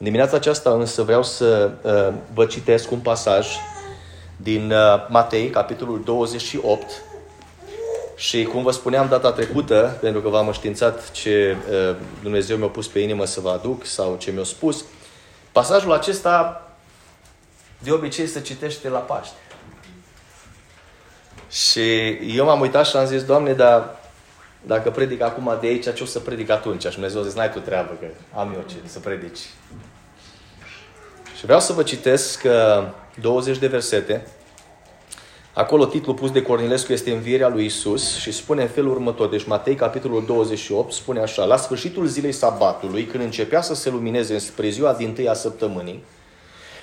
[0.00, 3.48] În dimineața aceasta însă vreau să uh, vă citesc un pasaj
[4.36, 7.02] din uh, Matei, capitolul 28,
[8.16, 12.86] și cum vă spuneam data trecută, pentru că v-am înștiințat ce uh, Dumnezeu mi-a pus
[12.86, 14.84] pe inimă să vă aduc sau ce mi-a spus,
[15.52, 16.66] pasajul acesta
[17.78, 19.36] de obicei se citește la Paște.
[21.50, 23.99] Și eu m-am uitat și am zis, Doamne, dar
[24.66, 26.82] dacă predic acum de aici, ce o să predic atunci?
[26.82, 28.06] Și Dumnezeu a zis, n-ai tu treabă, că
[28.38, 29.38] am eu ce să predici.
[31.38, 32.86] Și vreau să vă citesc uh,
[33.20, 34.26] 20 de versete.
[35.52, 39.28] Acolo titlul pus de Cornilescu este Învierea lui Isus și spune în felul următor.
[39.28, 41.44] Deci Matei, capitolul 28, spune așa.
[41.44, 46.04] La sfârșitul zilei sabatului, când începea să se lumineze spre ziua din tâia săptămânii,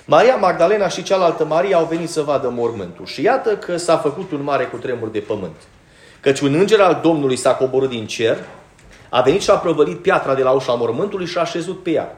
[0.04, 3.06] Maria Magdalena și cealaltă Maria au venit să vadă mormântul.
[3.06, 5.56] Și iată că s-a făcut un mare cutremur de pământ.
[6.20, 8.36] Căci un înger al Domnului s-a coborât din cer,
[9.08, 12.16] a venit și a prăvălit piatra de la ușa mormântului și a șezut pe ea.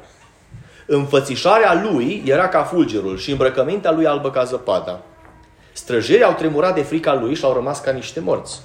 [0.86, 5.00] Înfățișarea lui era ca fulgerul și îmbrăcămintea lui albă ca zăpada.
[5.72, 8.60] Străjerii au tremurat de frica lui și au rămas ca niște morți.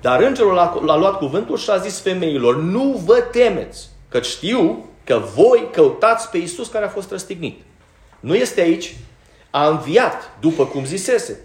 [0.00, 5.22] Dar îngerul a luat cuvântul și a zis femeilor, nu vă temeți, că știu că
[5.34, 7.60] voi căutați pe Isus care a fost răstignit.
[8.20, 8.96] Nu este aici,
[9.50, 11.40] a înviat, după cum zisese.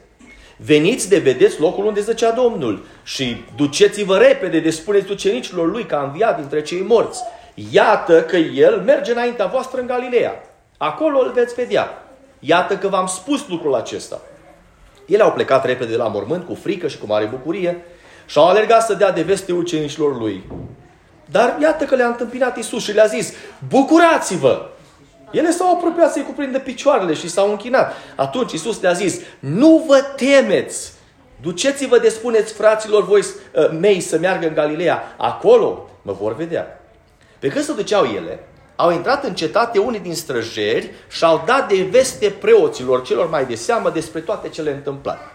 [0.58, 5.96] Veniți de vedeți locul unde zăcea Domnul și duceți-vă repede de spuneți ucenicilor lui că
[5.96, 7.24] a înviat dintre cei morți.
[7.72, 10.44] Iată că el merge înaintea voastră în Galileea.
[10.78, 12.04] Acolo îl veți vedea.
[12.40, 14.22] Iată că v-am spus lucrul acesta.
[15.06, 17.86] Ele au plecat repede de la mormânt cu frică și cu mare bucurie
[18.26, 20.44] și au alergat să dea de veste ucenicilor lui.
[21.26, 23.34] Dar iată că le-a întâmpinat Isus și le-a zis,
[23.68, 24.70] bucurați-vă!
[25.32, 27.94] Ele s-au apropiat să-i cuprindă picioarele și s-au închinat.
[28.16, 30.96] Atunci Isus le-a zis, nu vă temeți!
[31.42, 35.16] Duceți-vă de spuneți fraților voi uh, mei să meargă în Galileea.
[35.18, 36.82] Acolo mă vor vedea.
[37.40, 41.68] Pe când se duceau ele, au intrat în cetate unii din străjeri și au dat
[41.68, 45.32] de veste preoților celor mai de seamă despre toate cele întâmplate.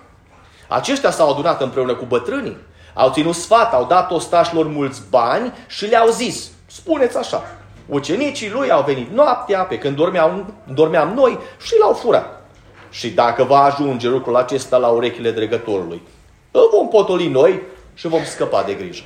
[0.69, 2.57] Aceștia s-au adunat împreună cu bătrânii,
[2.95, 7.43] au ținut sfat, au dat ostașilor mulți bani și le-au zis, spuneți așa,
[7.87, 12.43] ucenicii lui au venit noaptea, pe când dormeau, dormeam noi și l-au furat.
[12.91, 16.03] Și dacă va ajunge lucrul acesta la urechile dregătorului,
[16.51, 17.63] îl vom potoli noi
[17.95, 19.03] și vom scăpa de grijă.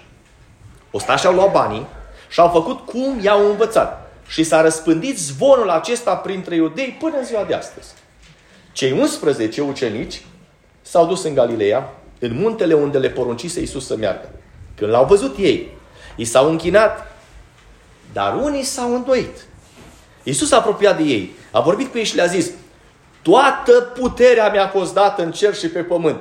[0.91, 1.87] Ostașii au luat banii
[2.29, 4.11] și au făcut cum i-au învățat.
[4.29, 7.89] Și s-a răspândit zvonul acesta printre iudei până în ziua de astăzi.
[8.73, 10.23] Cei 11 ucenici
[10.83, 14.31] s-au dus în Galileea, în muntele unde le poruncise Iisus să meargă.
[14.75, 15.69] Când l-au văzut ei,
[16.17, 17.16] i s-au închinat,
[18.17, 19.47] dar unii s-au îndoit.
[20.23, 22.51] Iisus a apropiat de ei, a vorbit cu ei și le-a zis,
[23.23, 26.21] Toată puterea mi-a fost dată în cer și pe pământ.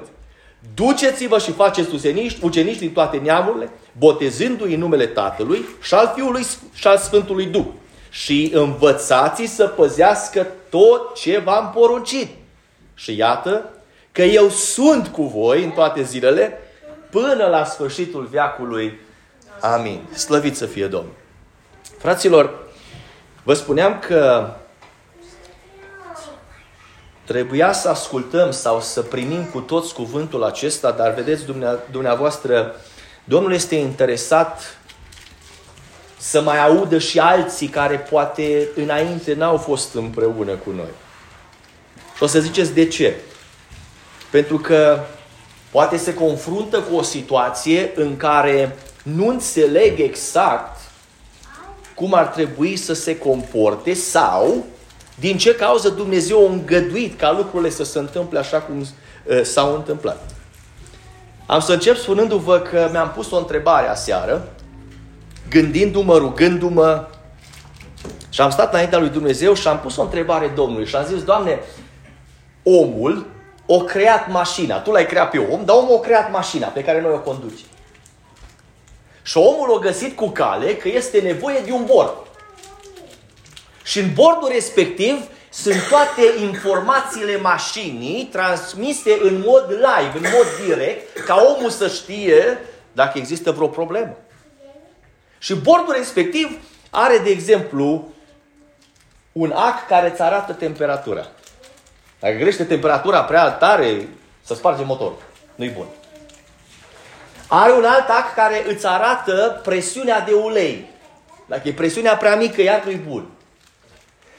[0.73, 6.45] Duceți-vă și faceți ucenici, ucenici din toate neamurile, botezându-i în numele Tatălui și al Fiului
[6.73, 7.65] și al Sfântului Duh
[8.09, 12.29] și învățați să păzească tot ce v-am poruncit.
[12.93, 13.69] Și iată
[14.11, 16.57] că eu sunt cu voi în toate zilele
[17.09, 18.99] până la sfârșitul veacului.
[19.61, 20.01] Amin.
[20.13, 21.23] Slăvit să fie Domnul.
[22.05, 22.53] Fraților,
[23.43, 24.49] vă spuneam că
[27.23, 31.43] trebuia să ascultăm sau să primim cu toți cuvântul acesta, dar vedeți
[31.91, 32.75] dumneavoastră,
[33.23, 34.77] Domnul este interesat
[36.17, 40.91] să mai audă și alții care poate înainte n-au fost împreună cu noi.
[42.15, 43.15] Și o să ziceți de ce?
[44.31, 44.99] Pentru că
[45.71, 50.74] poate se confruntă cu o situație în care nu înțeleg exact
[51.95, 54.65] cum ar trebui să se comporte sau
[55.19, 59.75] din ce cauză Dumnezeu a îngăduit ca lucrurile să se întâmple așa cum uh, s-au
[59.75, 60.35] întâmplat.
[61.45, 64.47] Am să încep spunându-vă că mi-am pus o întrebare aseară
[65.49, 67.07] gândindu-mă, rugându-mă
[68.29, 71.23] și am stat înaintea lui Dumnezeu și am pus o întrebare Domnului și am zis,
[71.23, 71.59] Doamne,
[72.63, 73.25] omul
[73.65, 74.77] o creat mașina.
[74.77, 77.67] Tu l-ai creat pe om, dar omul a creat mașina pe care noi o conducem.
[79.25, 82.13] Și omul a găsit cu cale că este nevoie de un bord.
[83.83, 91.17] Și în bordul respectiv sunt toate informațiile mașinii transmise în mod live, în mod direct,
[91.17, 92.59] ca omul să știe
[92.91, 94.17] dacă există vreo problemă.
[95.37, 96.57] Și bordul respectiv
[96.89, 98.07] are, de exemplu,
[99.31, 101.27] un ac care îți arată temperatura.
[102.19, 104.07] Dacă grește temperatura prea tare,
[104.41, 105.21] să sparge motorul.
[105.55, 105.85] Nu-i bun.
[107.47, 110.89] Are un alt ac care îți arată presiunea de ulei.
[111.45, 113.25] Dacă e presiunea prea mică, iar nu-i bun.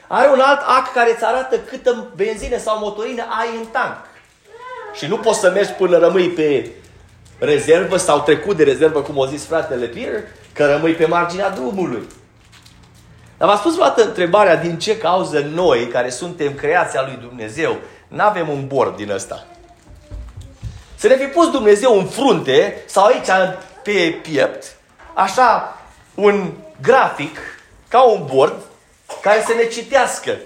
[0.06, 3.96] Are un alt ac care îți arată câtă benzină sau motorină ai în tank.
[4.94, 6.70] Și nu poți să mergi până rămâi pe
[7.38, 10.22] rezervă sau trecut de rezervă, cum o zis fratele Peter,
[10.52, 12.06] că rămâi pe marginea drumului.
[13.36, 17.76] Dar v-a spus vreodată întrebarea din ce cauză noi, care suntem creația lui Dumnezeu,
[18.08, 19.46] nu avem un bord din ăsta.
[20.96, 24.76] Să ne fi pus Dumnezeu în frunte sau aici pe piept,
[25.14, 25.80] așa
[26.14, 26.52] un
[26.82, 27.38] grafic,
[27.88, 28.54] ca un bord,
[29.20, 30.36] care să ne citească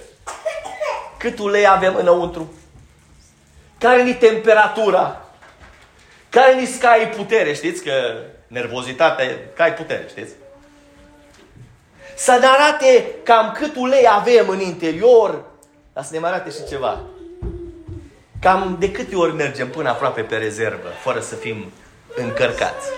[1.19, 2.52] cât ulei avem înăuntru,
[3.79, 5.25] care ni temperatura,
[6.29, 7.93] care ni scai putere, știți că
[8.47, 9.26] nervozitatea,
[9.56, 10.32] cai putere, știți?
[12.17, 15.44] Să ne arate cam cât ulei avem în interior,
[15.93, 17.00] dar să ne mai arate și ceva.
[18.40, 21.72] Cam de câte ori mergem până aproape pe rezervă, fără să fim
[22.16, 22.88] încărcați.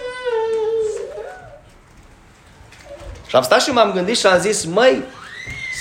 [3.26, 5.02] Și am stat și m-am gândit și am zis, măi,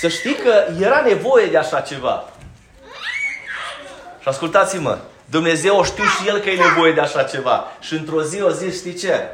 [0.00, 2.24] să știi că era nevoie de așa ceva.
[4.20, 7.64] Și ascultați-mă, Dumnezeu știu și El că e nevoie de așa ceva.
[7.80, 9.28] Și într-o zi o zi, știi ce?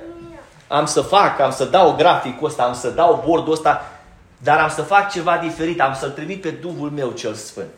[0.67, 3.93] Am să fac, am să dau graficul ăsta, am să dau bordul ăsta,
[4.39, 7.69] dar am să fac ceva diferit, am să-L trimit pe Duhul meu cel Sfânt.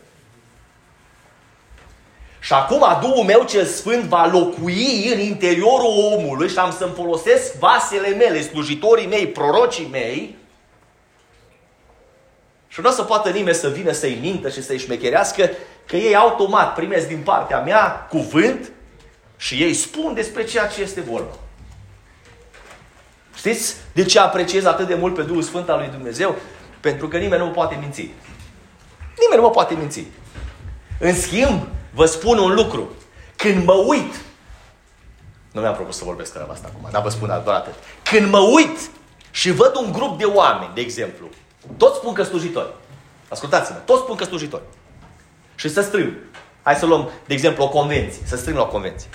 [2.40, 7.58] Și acum Duhul meu cel Sfânt va locui în interiorul omului și am să-mi folosesc
[7.58, 10.38] vasele mele, slujitorii mei, prorocii mei,
[12.72, 15.50] și nu o să poată nimeni să vină să-i mintă și să-i șmecherească,
[15.86, 18.72] că ei automat primesc din partea mea cuvânt
[19.36, 21.34] și ei spun despre ceea ce este vorba.
[23.34, 26.36] Știți de ce apreciez atât de mult pe Duhul Sfânt al lui Dumnezeu?
[26.80, 28.10] Pentru că nimeni nu mă poate minți.
[29.18, 30.04] Nimeni nu mă poate minți.
[30.98, 32.90] În schimb, vă spun un lucru.
[33.36, 34.14] Când mă uit,
[35.52, 37.74] nu mi-am propus să vorbesc la asta acum, dar vă spun doar atât.
[38.02, 38.78] Când mă uit
[39.30, 41.28] și văd un grup de oameni, de exemplu,
[41.76, 42.72] toți spun că slujitori.
[43.28, 44.62] Ascultați-mă, toți spun că slujitori.
[45.54, 46.12] Și să strâng.
[46.62, 48.22] Hai să luăm, de exemplu, o convenție.
[48.26, 49.08] Să strâng la o convenție.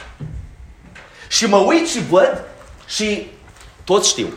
[1.28, 2.44] Și mă uit și văd
[2.88, 3.31] și
[3.83, 4.33] toți știu.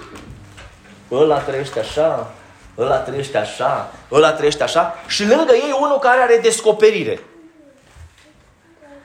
[1.10, 2.34] Ăla trăiește așa,
[2.78, 7.20] ăla trăiește așa, ăla trăiește așa și lângă ei unul care are descoperire.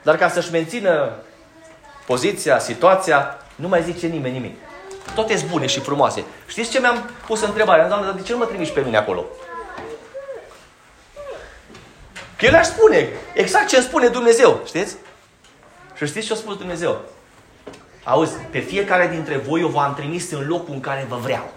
[0.04, 1.12] Dar ca să-și mențină
[2.06, 4.56] poziția, situația, nu mai zice nimeni nimic.
[5.14, 6.24] Toate sunt bune și frumoase.
[6.46, 7.88] Știți ce mi-am pus întrebarea?
[7.88, 9.24] Doamne, dar de ce nu mă trimiși pe mine acolo?
[12.36, 14.96] Că el aș spune exact ce îmi spune Dumnezeu, știți?
[15.94, 17.00] Și știți ce a spus Dumnezeu?
[18.04, 21.52] Auzi, pe fiecare dintre voi o v-am trimis în locul în care vă vreau.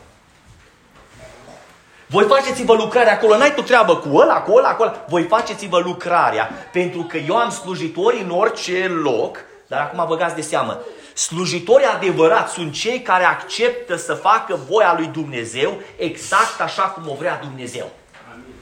[2.10, 5.06] Voi faceți-vă lucrarea acolo, n-ai tu treabă cu ăla, cu ăla, cu ăla.
[5.08, 9.38] Voi faceți-vă lucrarea, pentru că eu am slujitori în orice loc,
[9.68, 10.82] dar acum băgați de seamă.
[11.14, 17.16] Slujitorii adevărați sunt cei care acceptă să facă voia lui Dumnezeu exact așa cum o
[17.16, 17.90] vrea Dumnezeu.
[18.32, 18.54] Amin.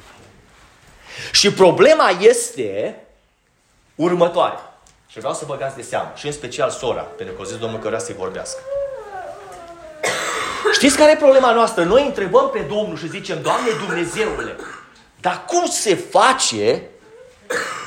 [1.31, 2.99] Și problema este
[3.95, 4.57] următoare.
[5.07, 7.79] Și vreau să băgați de seamă, și în special sora, pentru că o zis Domnul
[7.79, 8.59] că vrea să-i vorbească.
[10.73, 11.83] Știți care e problema noastră?
[11.83, 14.55] Noi întrebăm pe Domnul și zicem, Doamne Dumnezeule,
[15.19, 16.81] dar cum se face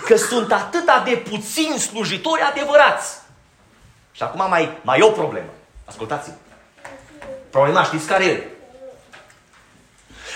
[0.04, 3.16] că sunt atâta de puțini slujitori adevărați?
[4.12, 5.48] Și acum mai, mai e o problemă.
[5.84, 6.34] Ascultați-mă.
[7.50, 8.46] Problema știți care e?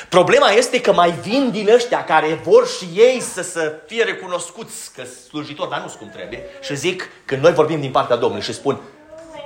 [0.09, 4.93] Problema este că mai vin din ăștia care vor și ei să, să fie recunoscuți
[4.95, 6.43] că slujitor, dar nu cum trebuie.
[6.61, 8.81] Și zic, când noi vorbim din partea Domnului și spun,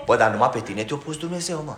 [0.04, 1.74] bă, dar numai pe tine te-a pus Dumnezeu, mă.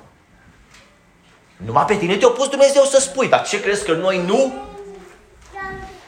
[1.65, 4.55] Numai pe tine te-a pus Dumnezeu să spui, dar ce crezi că noi nu?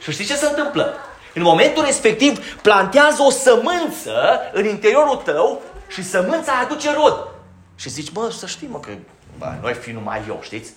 [0.02, 0.94] Și știi ce se întâmplă?
[1.34, 7.28] În momentul respectiv plantează o sămânță în interiorul tău și sămânța aduce rod.
[7.76, 8.90] Și zici, mă, să știi, mă, că
[9.38, 10.70] bă, noi fi numai eu, știți?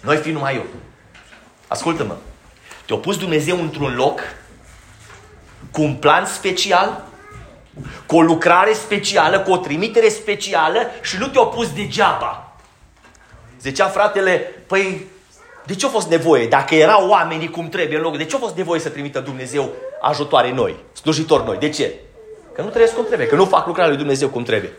[0.00, 0.64] Noi fi numai eu.
[1.66, 2.16] Ascultă-mă.
[2.86, 4.20] Te-a pus Dumnezeu într-un loc
[5.70, 7.04] cu un plan special,
[8.06, 12.45] cu o lucrare specială, cu o trimitere specială și nu te-a pus degeaba.
[13.66, 15.06] Zicea fratele, păi
[15.64, 16.46] de ce a fost nevoie?
[16.46, 19.72] Dacă erau oamenii cum trebuie în loc, de ce a fost nevoie să trimită Dumnezeu
[20.00, 21.56] ajutoare noi, slujitori noi?
[21.58, 21.94] De ce?
[22.52, 24.72] Că nu trăiesc cum trebuie, că nu fac lucrarea lui Dumnezeu cum trebuie.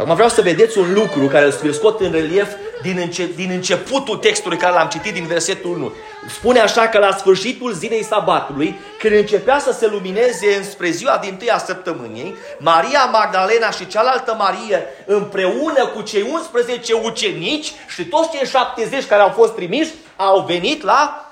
[0.00, 2.48] Și acum vreau să vedeți un lucru care îl scot în relief
[2.82, 5.92] din, înce- din începutul textului care l-am citit din versetul 1.
[6.28, 11.36] Spune așa că la sfârșitul zilei sabatului, când începea să se lumineze înspre ziua din
[11.36, 18.46] tâia săptămânii, Maria Magdalena și cealaltă Marie, împreună cu cei 11 ucenici și toți cei
[18.46, 21.30] 70 care au fost trimiși, au venit la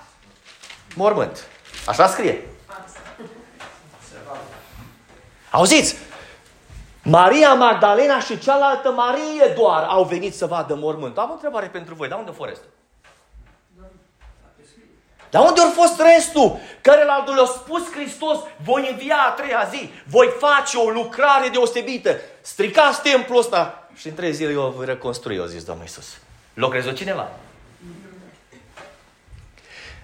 [0.94, 1.44] mormânt.
[1.86, 2.46] Așa scrie.
[5.50, 5.96] Auziți?
[7.08, 11.22] Maria Magdalena și cealaltă Marie doar au venit să vadă mormântul.
[11.22, 12.08] Am o întrebare pentru voi.
[12.08, 12.70] Dar unde a fost restul?
[15.30, 16.58] Dar unde a fost restul?
[16.80, 22.16] Care la le-a spus Hristos, voi învia a treia zi, voi face o lucrare deosebită.
[22.40, 26.18] Stricați templul ăsta și în trei zile eu voi reconstrui, a zis Domnul Iisus.
[26.54, 27.28] L-a crezut cineva?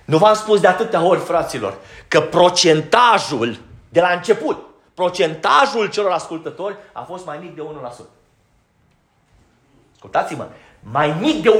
[0.04, 3.58] Nu v-am spus de atâtea ori, fraților, că procentajul
[3.88, 8.04] de la început, procentajul celor ascultători a fost mai mic de 1%.
[9.94, 10.48] Ascultați-mă,
[10.80, 11.50] mai mic de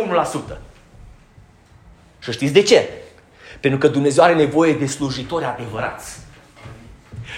[0.54, 0.56] 1%.
[2.18, 2.90] Și știți de ce?
[3.60, 6.18] Pentru că Dumnezeu are nevoie de slujitori adevărați.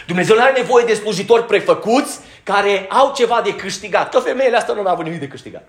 [0.06, 4.10] Dumnezeu nu are nevoie de slujitori prefăcuți care au ceva de câștigat.
[4.10, 5.68] Că femeile astea nu au avut nimic de câștigat.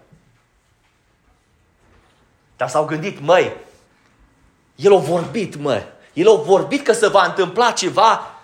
[2.58, 3.54] Dar s-au gândit, măi,
[4.76, 5.84] el a vorbit, mă.
[6.14, 8.37] El a vorbit că se va întâmpla ceva.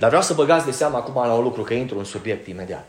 [0.00, 2.86] Dar vreau să băgați de seama acum la un lucru, că intru în subiect imediat.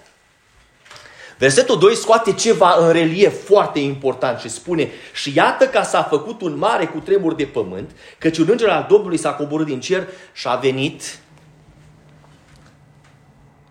[1.37, 6.41] Versetul 2 scoate ceva în relief foarte important și spune Și iată că s-a făcut
[6.41, 10.47] un mare cutremur de pământ, căci un înger al Domnului s-a coborât din cer și
[10.47, 11.19] a venit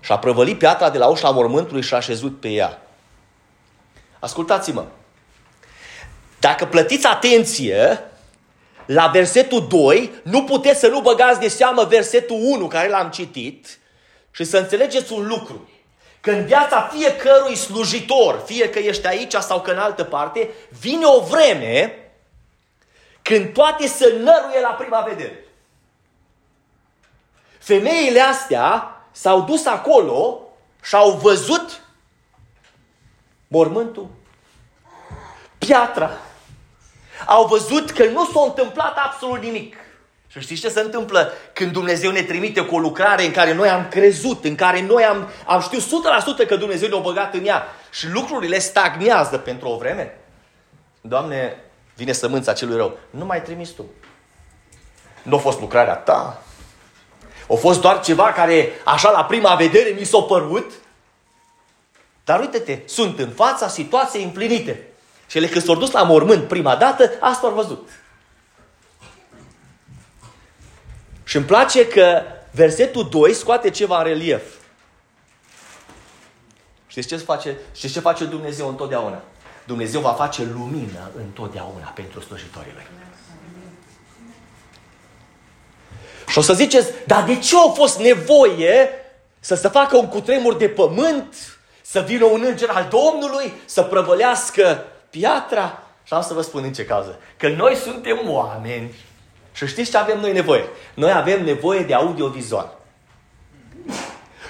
[0.01, 2.83] și a prăvălit piatra de la ușa mormântului și a așezut pe ea.
[4.19, 4.85] Ascultați-mă.
[6.41, 8.10] Dacă plătiți atenție
[8.93, 13.79] la versetul 2, nu puteți să nu băgați de seamă versetul 1 care l-am citit
[14.31, 15.69] și să înțelegeți un lucru.
[16.21, 21.05] Că în viața fiecărui slujitor, fie că ești aici sau că în altă parte, vine
[21.05, 22.11] o vreme
[23.23, 25.45] când toate să năruie la prima vedere.
[27.59, 30.41] Femeile astea s-au dus acolo
[30.83, 31.81] și au văzut
[33.49, 34.09] mormântul,
[35.59, 36.11] piatra.
[37.27, 39.77] Au văzut că nu s-a întâmplat absolut nimic.
[40.27, 43.69] Și știți ce se întâmplă când Dumnezeu ne trimite cu o lucrare în care noi
[43.69, 45.83] am crezut, în care noi am, am știut
[46.45, 50.19] 100% că Dumnezeu ne-a băgat în ea și lucrurile stagnează pentru o vreme?
[51.01, 51.57] Doamne,
[51.95, 52.99] vine sămânța celui rău.
[53.11, 53.85] Nu mai trimis tu.
[55.23, 56.43] Nu a fost lucrarea ta.
[57.51, 60.73] A fost doar ceva care, așa la prima vedere, mi s-a părut.
[62.25, 64.90] Dar uite-te, sunt în fața situației împlinite.
[65.31, 67.89] Și ele când s-au dus la mormânt prima dată, asta au văzut.
[71.25, 74.43] Și îmi place că versetul 2 scoate ceva în relief.
[76.87, 79.23] Știți ce face, știți ce face Dumnezeu întotdeauna?
[79.65, 82.87] Dumnezeu va face lumină întotdeauna pentru slujitorii lui.
[86.29, 88.91] Și o să ziceți, dar de ce a fost nevoie
[89.41, 91.35] să se facă un cutremur de pământ,
[91.83, 95.83] să vină un înger al Domnului, să prăvălească piatra?
[96.03, 97.19] Și am să vă spun în ce cauză.
[97.37, 98.95] Că noi suntem oameni
[99.53, 100.65] și știți ce avem noi nevoie?
[100.95, 102.79] Noi avem nevoie de audiovizual.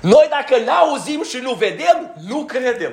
[0.03, 2.93] Noi dacă nu auzim și nu vedem, nu credem.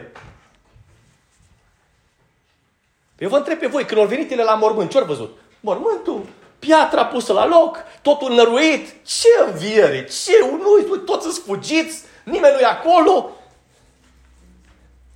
[3.17, 5.38] Eu vă întreb pe voi, când au venit ele la mormânt, ce au văzut?
[5.59, 6.25] Mormântul,
[6.59, 9.05] piatra pusă la loc, totul năruit.
[9.05, 13.31] Ce înviere, ce nu, toți sunt fugiți, nimeni nu e acolo.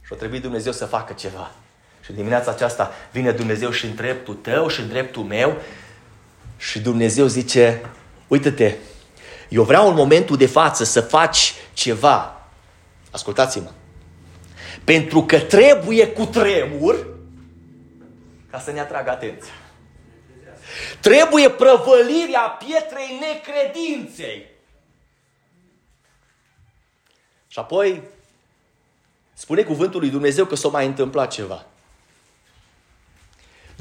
[0.01, 1.51] Și a trebuit Dumnezeu să facă ceva.
[2.12, 5.62] Și dimineața aceasta vine Dumnezeu și în dreptul tău și în dreptul meu
[6.58, 7.82] și Dumnezeu zice,
[8.27, 8.75] uite-te,
[9.50, 12.48] eu vreau în momentul de față să faci ceva.
[13.12, 13.72] Ascultați-mă.
[14.84, 17.08] Pentru că trebuie cu tremur
[18.50, 19.53] ca să ne atragă atenția.
[21.00, 24.46] Trebuie prăvălirea pietrei necredinței.
[27.48, 28.01] Și apoi
[29.34, 31.65] spune cuvântul lui Dumnezeu că s-a mai întâmplat ceva.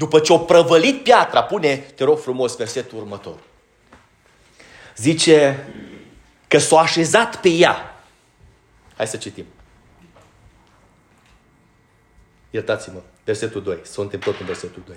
[0.01, 3.35] După ce o prăvălit piatra, pune, te rog frumos, versetul următor.
[4.97, 5.67] Zice
[6.47, 8.03] că s-a așezat pe ea.
[8.97, 9.45] Hai să citim.
[12.49, 13.79] Iertați-mă, versetul 2.
[13.83, 14.95] Suntem tot în versetul 2.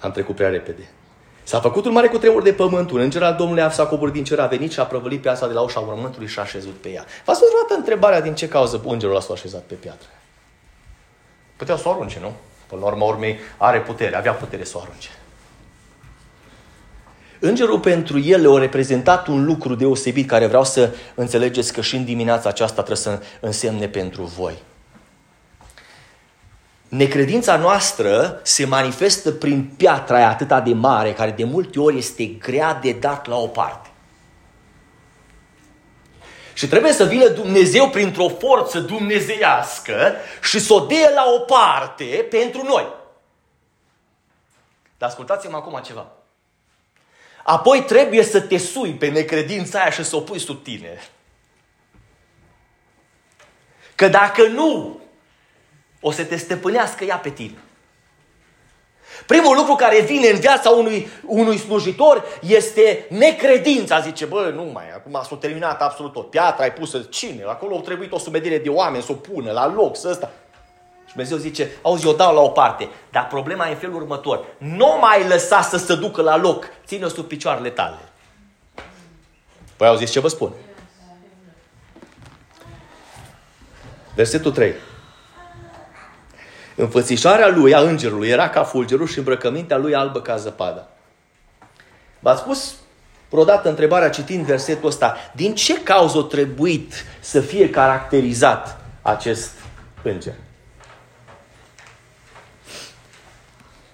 [0.00, 0.88] Am trecut prea repede.
[1.42, 4.40] S-a făcut un mare cutremur de pământ, un înger al Domnului s-a coborât din cer,
[4.40, 6.88] a venit și a prăvălit pe asta de la ușa mormântului și a așezut pe
[6.88, 7.04] ea.
[7.24, 10.08] V-ați spus întrebarea din ce cauză îngerul s-a așezat pe piatră?
[11.56, 12.32] Puteau să o arunce, nu?
[12.74, 15.08] Până la urmă urmei are putere, avea putere să o arunce.
[17.38, 22.04] Îngerul pentru el le-a reprezentat un lucru deosebit care vreau să înțelegeți că și în
[22.04, 24.54] dimineața aceasta trebuie să însemne pentru voi.
[26.88, 32.24] Necredința noastră se manifestă prin piatra aia atâta de mare, care de multe ori este
[32.24, 33.83] grea de dat la o parte.
[36.54, 42.26] Și trebuie să vină Dumnezeu printr-o forță dumnezeiască și să o dea la o parte
[42.30, 42.86] pentru noi.
[44.98, 46.06] Dar ascultați-mă acum ceva.
[47.42, 51.08] Apoi trebuie să te sui pe necredința aia și să o pui sub tine.
[53.94, 55.00] Că dacă nu,
[56.00, 57.58] o să te stăpânească ea pe tine.
[59.26, 64.00] Primul lucru care vine în viața unui, unui slujitor este necredința.
[64.00, 66.30] Zice, bă, nu mai, acum s-a terminat absolut tot.
[66.30, 67.42] Piatra ai pusă cine?
[67.46, 70.30] Acolo au trebuit o sumedire de oameni să o pună la loc, să ăsta.
[71.06, 74.44] Și Dumnezeu zice, auzi, eu dau la o parte, dar problema e în felul următor.
[74.58, 77.98] Nu mai lăsa să se ducă la loc, ține-o sub picioarele tale.
[79.76, 80.52] Păi auziți ce vă spun?
[84.14, 84.74] Versetul 3.
[86.74, 90.88] Înfățișarea lui, a îngerului, era ca fulgerul și îmbrăcămintea lui albă ca zăpada.
[92.20, 92.74] V-ați spus
[93.28, 99.50] vreodată întrebarea citind versetul ăsta, din ce cauză a trebuit să fie caracterizat acest
[100.02, 100.34] înger?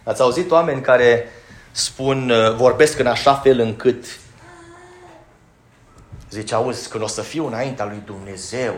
[0.02, 1.28] Ați auzit oameni care
[1.70, 4.04] spun, uh, vorbesc în așa fel încât
[6.30, 8.75] zice, auzi, când o să fiu înaintea lui Dumnezeu,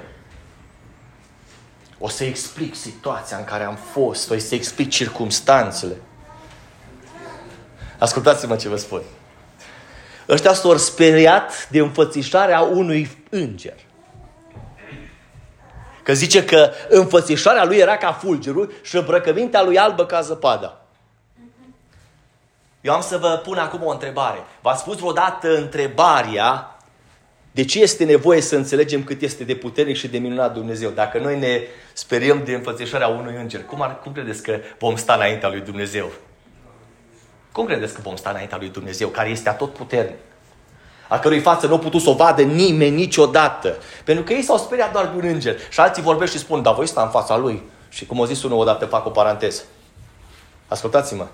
[2.05, 5.97] o să explic situația în care am fost, o să explic circumstanțele.
[7.99, 9.03] Ascultați-mă ce vă spun.
[10.29, 13.75] Ăștia s-au speriat de înfățișarea unui înger.
[16.03, 20.81] Că zice că înfățișarea lui era ca fulgerul și îmbrăcămintea lui albă ca zăpada.
[22.81, 24.45] Eu am să vă pun acum o întrebare.
[24.61, 26.72] V-ați spus vreodată întrebarea
[27.53, 30.91] de ce este nevoie să înțelegem cât este de puternic și de minunat Dumnezeu?
[30.91, 31.61] Dacă noi ne
[31.93, 36.11] speriem de înfățișarea unui înger, cum, ar, cum credeți că vom sta înaintea lui Dumnezeu?
[37.53, 40.17] Cum credeți că vom sta înaintea lui Dumnezeu, care este atot puternic?
[41.09, 43.77] A cărui față nu a putut să o vadă nimeni niciodată.
[44.05, 45.57] Pentru că ei s-au speriat doar de un înger.
[45.71, 47.63] Și alții vorbesc și spun, da, voi sta în fața lui.
[47.89, 49.63] Și cum o zis unul odată, fac o paranteză.
[50.69, 51.27] Ascultați-mă.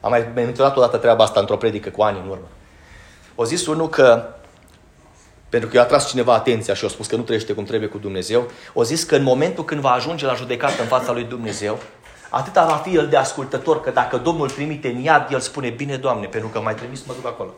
[0.00, 2.48] Am mai menționat odată treaba asta într-o predică cu ani în urmă.
[3.34, 4.34] O zis unul că,
[5.48, 7.98] pentru că i-a tras cineva atenția și a spus că nu trăiește cum trebuie cu
[7.98, 11.78] Dumnezeu, o zis că în momentul când va ajunge la judecată în fața lui Dumnezeu,
[12.28, 15.96] atâta va fi el de ascultător că dacă Domnul trimite în iad, el spune, bine,
[15.96, 17.54] Doamne, pentru că mai trimis să mă duc acolo.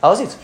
[0.00, 0.36] Auziți?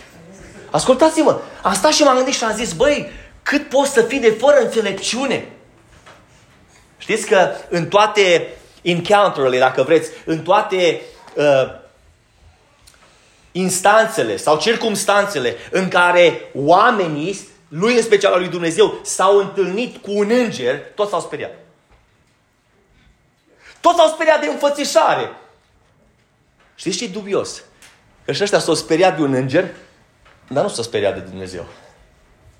[0.70, 3.10] Ascultați-mă, am stat și m-am gândit și am zis, băi,
[3.42, 5.48] cât poți să fii de fără înțelepciune?
[6.98, 8.48] Știți că în toate
[8.82, 11.00] encounter dacă vreți, în toate
[11.34, 11.79] uh,
[13.52, 17.38] instanțele sau circumstanțele în care oamenii,
[17.68, 21.58] lui în special al lui Dumnezeu, s-au întâlnit cu un înger, toți s-au speriat.
[23.80, 25.30] Toți s-au speriat de înfățișare.
[26.74, 27.62] Știți ce e dubios?
[28.24, 29.74] Că și ăștia s-au speriat de un înger,
[30.48, 31.66] dar nu s-au speriat de Dumnezeu.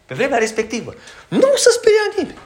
[0.06, 0.94] Pe vremea respectivă.
[1.28, 2.38] Nu s-a speriat nimeni.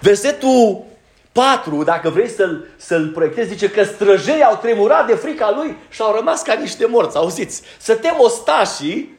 [0.00, 0.84] Versetul
[1.34, 6.02] 4, dacă vrei să-l, să-l proiectezi, zice că străjei au tremurat de frica lui și
[6.02, 7.16] au rămas ca niște morți.
[7.16, 7.62] Auziți?
[7.78, 9.18] Să tem ostașii,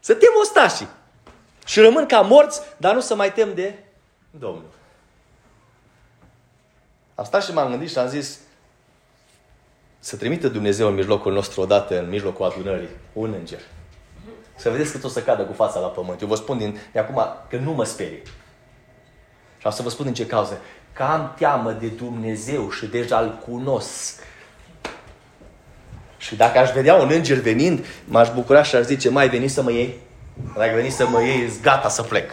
[0.00, 0.88] să tem ostașii.
[1.66, 3.74] Și rămân ca morți, dar nu să mai tem de
[4.30, 4.64] Domnul.
[7.14, 8.38] Am stat și m-am gândit și am zis
[9.98, 13.60] să trimită Dumnezeu în mijlocul nostru odată, în mijlocul adunării, un înger.
[14.56, 16.20] Să vedeți cât o să cadă cu fața la pământ.
[16.20, 18.22] Eu vă spun din, de acum că nu mă sperie.
[19.58, 20.60] Și am să vă spun din ce cauză
[20.92, 24.22] că am teamă de Dumnezeu și deja îl cunosc.
[26.16, 29.62] Și dacă aș vedea un înger venind, m-aș bucura și aș zice, mai veni să
[29.62, 29.98] mă iei?
[30.56, 32.30] Dacă veni să mă iei, gata să plec.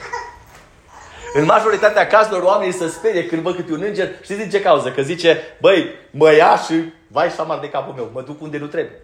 [1.34, 4.10] În majoritatea cazurilor, oamenii se sperie când văd câte un înger.
[4.22, 4.92] Știți din ce cauză?
[4.92, 6.74] Că zice, băi, mă ia și
[7.08, 9.00] vai șamar de capul meu, mă duc unde nu trebuie.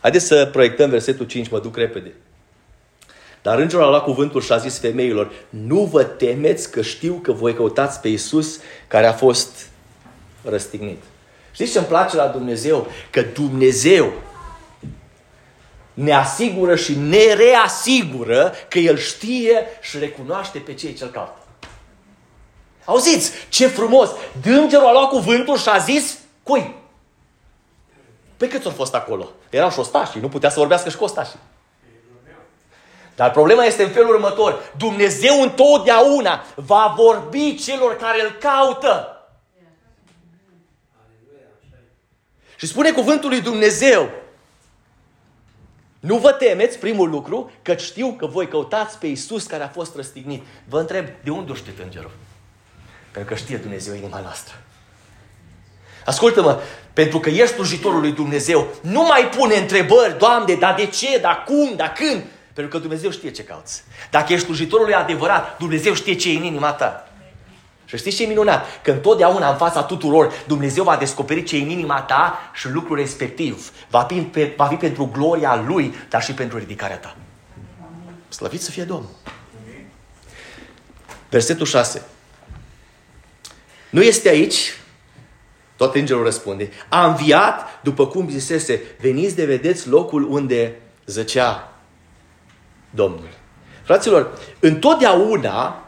[0.00, 2.12] Haideți să proiectăm versetul 5, mă duc repede.
[3.46, 7.32] Dar îngerul a luat cuvântul și a zis femeilor, nu vă temeți că știu că
[7.32, 9.66] voi căutați pe Iisus care a fost
[10.44, 11.02] răstignit.
[11.50, 12.86] Știți ce îmi place la Dumnezeu?
[13.10, 14.12] Că Dumnezeu
[15.94, 21.38] ne asigură și ne reasigură că El știe și recunoaște pe cei ce-L caută.
[22.84, 24.10] Auziți, ce frumos!
[24.42, 26.74] Dângerul a luat cuvântul și a zis, cui?
[28.36, 29.28] Pe câți au fost acolo?
[29.50, 31.38] Erau și ostașii, nu putea să vorbească și cu ostașii.
[33.16, 34.72] Dar problema este în felul următor.
[34.76, 39.10] Dumnezeu întotdeauna va vorbi celor care îl caută.
[42.56, 44.10] Și spune cuvântul lui Dumnezeu.
[46.00, 49.96] Nu vă temeți, primul lucru, că știu că voi căutați pe Isus care a fost
[49.96, 50.42] răstignit.
[50.68, 52.10] Vă întreb, de unde o știți îngerul?
[53.10, 54.54] Pentru că știe Dumnezeu inima noastră.
[56.04, 56.60] Ascultă-mă,
[56.92, 61.44] pentru că ești slujitorul lui Dumnezeu, nu mai pune întrebări, Doamne, dar de ce, dar
[61.44, 62.24] cum, dar când?
[62.56, 63.82] Pentru că Dumnezeu știe ce cauți.
[64.10, 67.08] Dacă ești slujitorul lui adevărat, Dumnezeu știe ce e în inima ta.
[67.84, 68.82] Și știți ce e minunat?
[68.82, 72.96] Că întotdeauna în fața tuturor Dumnezeu va descoperi ce e în inima ta și lucrul
[72.96, 77.16] respectiv va fi, pe, va fi pentru gloria Lui, dar și pentru ridicarea ta.
[78.28, 79.10] Slăvit să fie Domnul.
[81.30, 82.02] Versetul 6.
[83.90, 84.80] Nu este aici,
[85.76, 90.74] tot îngerul răspunde, a înviat după cum zisese, veniți de vedeți locul unde
[91.06, 91.75] zăcea
[92.90, 93.28] Domnul.
[93.82, 95.86] Fraților, întotdeauna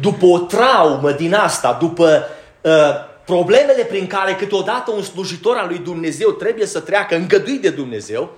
[0.00, 2.28] după o traumă din asta, după
[2.60, 2.72] uh,
[3.24, 8.30] problemele prin care câteodată un slujitor al lui Dumnezeu trebuie să treacă, îngăduit de Dumnezeu,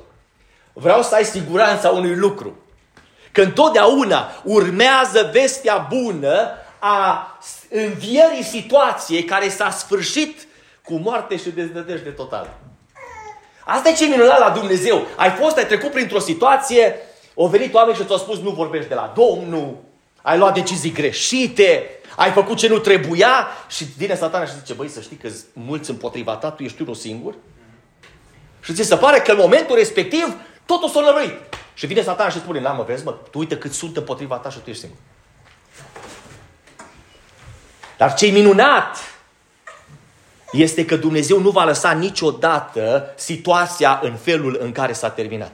[0.73, 2.57] vreau să ai siguranța unui lucru.
[3.33, 7.39] Că întotdeauna urmează vestea bună a
[7.71, 10.47] învierii situației care s-a sfârșit
[10.85, 12.59] cu moarte și deznădejde totală.
[13.65, 15.07] Asta e ce minunat la Dumnezeu.
[15.17, 16.97] Ai fost, ai trecut printr-o situație,
[17.37, 19.77] au venit oameni și ți-au spus nu vorbești de la Domnul,
[20.23, 24.89] ai luat decizii greșite, ai făcut ce nu trebuia și vine satana și zice, băi,
[24.89, 27.35] să știi că mulți împotriva ta, tu ești unul singur.
[28.61, 31.33] Și ți se pare că în momentul respectiv totul s-a lăruit.
[31.75, 34.51] Și vine satana și spune, na mă, vezi mă, tu uite cât sunt împotriva ta
[34.51, 35.01] și tu ești singur.
[37.97, 38.97] Dar ce minunat
[40.53, 45.53] este că Dumnezeu nu va lăsa niciodată situația în felul în care s-a terminat.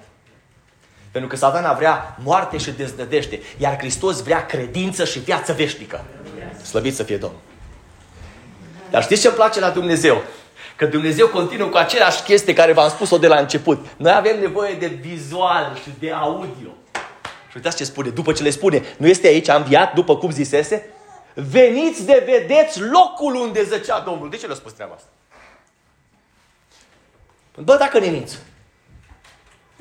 [1.13, 6.05] Pentru că satana vrea moarte și deznădește, iar Hristos vrea credință și viață veșnică.
[6.63, 7.41] Slăvit să fie Domnul.
[8.91, 10.23] Dar știți ce îmi place la Dumnezeu?
[10.77, 13.87] Că Dumnezeu continuă cu aceleași chestii care v-am spus-o de la început.
[13.97, 16.71] Noi avem nevoie de vizual și de audio.
[17.49, 18.09] Și uitați ce spune.
[18.09, 20.91] După ce le spune, nu este aici, a înviat, după cum zisese,
[21.35, 24.31] veniți de vedeți locul unde zăcea Domnul.
[24.31, 25.09] De ce le-a spus treaba asta?
[27.57, 28.39] Bă, dacă ne minți,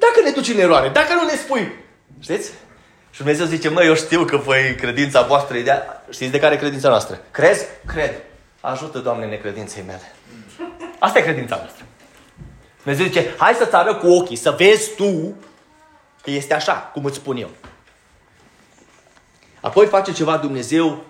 [0.06, 1.72] dacă ne duci în eroare, dacă nu ne spui,
[2.20, 2.52] știți?
[3.12, 5.72] Și Dumnezeu zice, mă, eu știu că voi credința voastră e de
[6.10, 7.22] Știți de care e credința noastră?
[7.32, 7.66] Crezi?
[7.86, 8.14] Cred.
[8.62, 10.12] Ajută, Doamne, necredinței mele.
[11.00, 11.86] Asta e credința noastră.
[12.84, 15.36] Dumnezeu zice, hai să-ți arăt cu ochii, să vezi tu
[16.22, 17.50] că este așa, cum îți spun eu.
[19.62, 21.04] Apoi face ceva Dumnezeu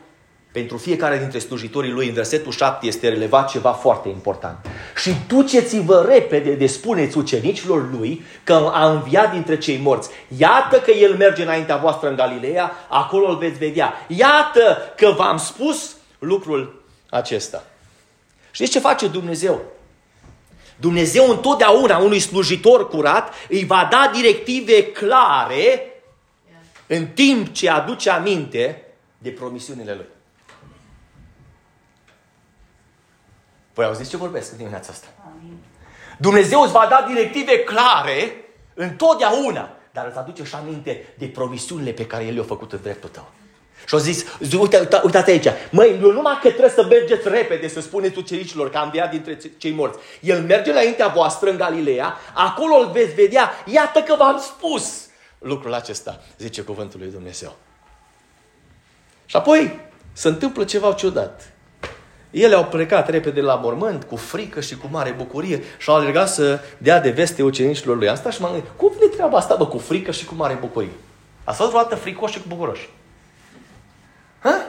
[0.52, 4.58] pentru fiecare dintre slujitorii lui, în versetul 7 este relevat ceva foarte important.
[5.02, 10.10] Și duceți-vă repede de spuneți ucenicilor lui că a înviat dintre cei morți.
[10.38, 13.94] Iată că el merge înaintea voastră în Galileea, acolo îl veți vedea.
[14.08, 17.64] Iată că v-am spus lucrul acesta.
[18.52, 19.62] Știți ce face Dumnezeu?
[20.76, 25.86] Dumnezeu întotdeauna unui slujitor curat îi va da directive clare
[26.88, 28.84] în timp ce aduce aminte
[29.18, 30.06] de promisiunile lui.
[33.82, 35.08] Voi auziți ce vorbesc în dimineața asta?
[35.26, 35.58] Amin.
[36.18, 42.06] Dumnezeu îți va da directive clare întotdeauna, dar îți aduce și aminte de promisiunile pe
[42.06, 43.32] care El le-a făcut în dreptul tău.
[43.88, 47.68] Și au zis, uite, uite, uitați aici, măi, nu numai că trebuie să mergeți repede
[47.68, 50.00] să spuneți ucenicilor că am înviat dintre cei morți.
[50.20, 55.08] El merge înaintea voastră în Galileea, acolo îl veți vedea, iată că v-am spus
[55.40, 57.56] lucrul acesta, zice cuvântul lui Dumnezeu.
[59.26, 59.80] Și apoi
[60.14, 61.51] se întâmplă ceva ciudat.
[62.32, 66.30] Ele au plecat repede la mormânt, cu frică și cu mare bucurie și au alergat
[66.30, 68.10] să dea de veste ucenicilor lui.
[68.10, 70.54] Am stat și m-am gândit, cum vine treaba asta, bă, cu frică și cu mare
[70.54, 70.92] bucurie?
[71.44, 72.90] Ați fost vreodată fricoși și cu bucuroși?
[74.40, 74.66] Ha?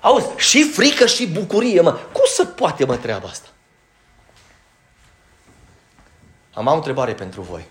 [0.00, 1.90] Auzi, și frică și bucurie, mă.
[1.90, 3.48] Cum se poate, mă, treaba asta?
[6.54, 7.64] Am o întrebare pentru voi.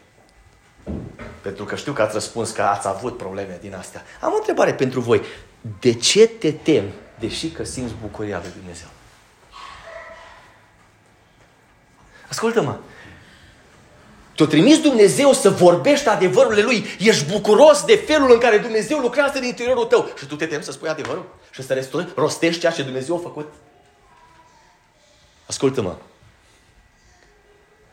[1.42, 4.04] Pentru că știu că ați răspuns că ați avut probleme din astea.
[4.22, 5.22] Am o întrebare pentru voi.
[5.80, 8.88] De ce te temi deși că simți bucuria lui Dumnezeu.
[12.30, 12.78] Ascultă-mă!
[14.36, 16.86] Te-a trimis Dumnezeu să vorbești adevărurile Lui.
[17.00, 20.12] Ești bucuros de felul în care Dumnezeu lucrează în interiorul tău.
[20.18, 21.36] Și tu te temi să spui adevărul?
[21.52, 23.54] Și să rostești ceea ce Dumnezeu a făcut?
[25.46, 25.96] Ascultă-mă!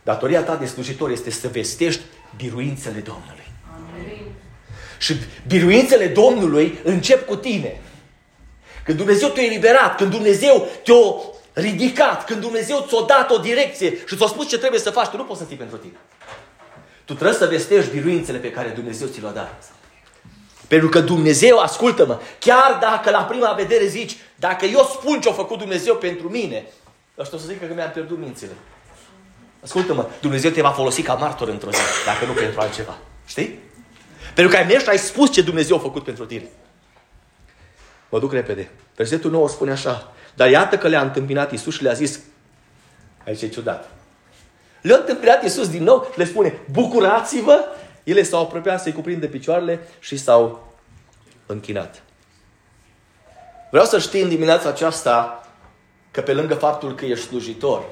[0.03, 2.03] Datoria ta de slujitor este să vestești
[2.37, 3.53] biruințele Domnului.
[3.75, 4.33] Amin.
[4.99, 5.15] Și
[5.47, 7.81] biruințele Domnului încep cu tine.
[8.89, 14.17] Când Dumnezeu te-a eliberat, când Dumnezeu te-a ridicat, când Dumnezeu ți-a dat o direcție și
[14.17, 15.97] ți-a spus ce trebuie să faci, tu nu poți să fii pentru tine.
[17.05, 19.71] Tu trebuie să vestești biruințele pe care Dumnezeu ți le-a dat.
[20.69, 25.33] Pentru că Dumnezeu, ascultă-mă, chiar dacă la prima vedere zici, dacă eu spun ce a
[25.33, 26.67] făcut Dumnezeu pentru mine,
[27.19, 28.53] ăștia o să zică că mi-am pierdut mințile.
[29.65, 32.99] Ascultă-mă, Dumnezeu te va folosi ca martor într-o zi, dacă nu pentru altceva.
[33.27, 33.59] Știi?
[34.35, 36.49] Pentru că ai mers ai spus ce Dumnezeu a făcut pentru tine.
[38.09, 38.71] Mă duc repede.
[38.97, 40.13] Versetul 9 spune așa.
[40.35, 42.21] Dar iată că le-a întâmpinat Isus și le-a zis,
[43.27, 43.91] aici e ciudat.
[44.83, 47.65] Le-a întâmpinat Isus din nou și le spune, bucurați-vă!
[48.05, 50.73] Ele s-au apropiat să-i cuprindă picioarele și s-au
[51.47, 52.03] închinat.
[53.71, 55.47] Vreau să știi în dimineața aceasta
[56.11, 57.85] că pe lângă faptul că ești slujitor,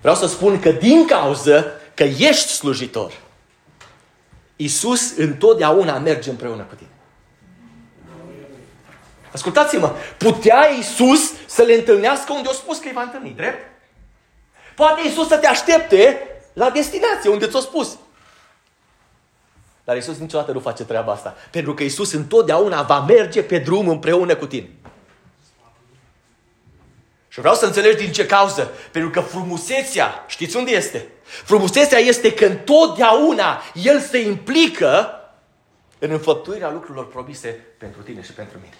[0.00, 1.64] vreau să spun că din cauză
[1.94, 3.12] că ești slujitor,
[4.56, 6.93] Isus întotdeauna merge împreună cu tine.
[9.34, 13.72] Ascultați-mă, putea Iisus să le întâlnească unde a spus că îi va întâlni, drept?
[14.74, 17.98] Poate Iisus să te aștepte la destinație unde ți-a spus.
[19.84, 21.36] Dar Isus niciodată nu face treaba asta.
[21.50, 24.70] Pentru că Isus întotdeauna va merge pe drum împreună cu tine.
[27.28, 28.70] Și vreau să înțelegi din ce cauză.
[28.90, 31.08] Pentru că frumusețea, știți unde este?
[31.22, 35.20] Frumusețea este că întotdeauna El se implică
[35.98, 38.74] în înfăptuirea lucrurilor promise pentru tine și pentru mine.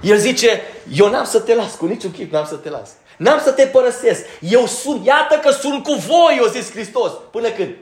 [0.00, 0.60] El zice,
[0.92, 2.90] eu n-am să te las, cu niciun chip n-am să te las.
[3.16, 4.24] N-am să te părăsesc.
[4.40, 7.12] Eu sunt, iată că sunt cu voi, o zis Hristos.
[7.30, 7.74] Până când?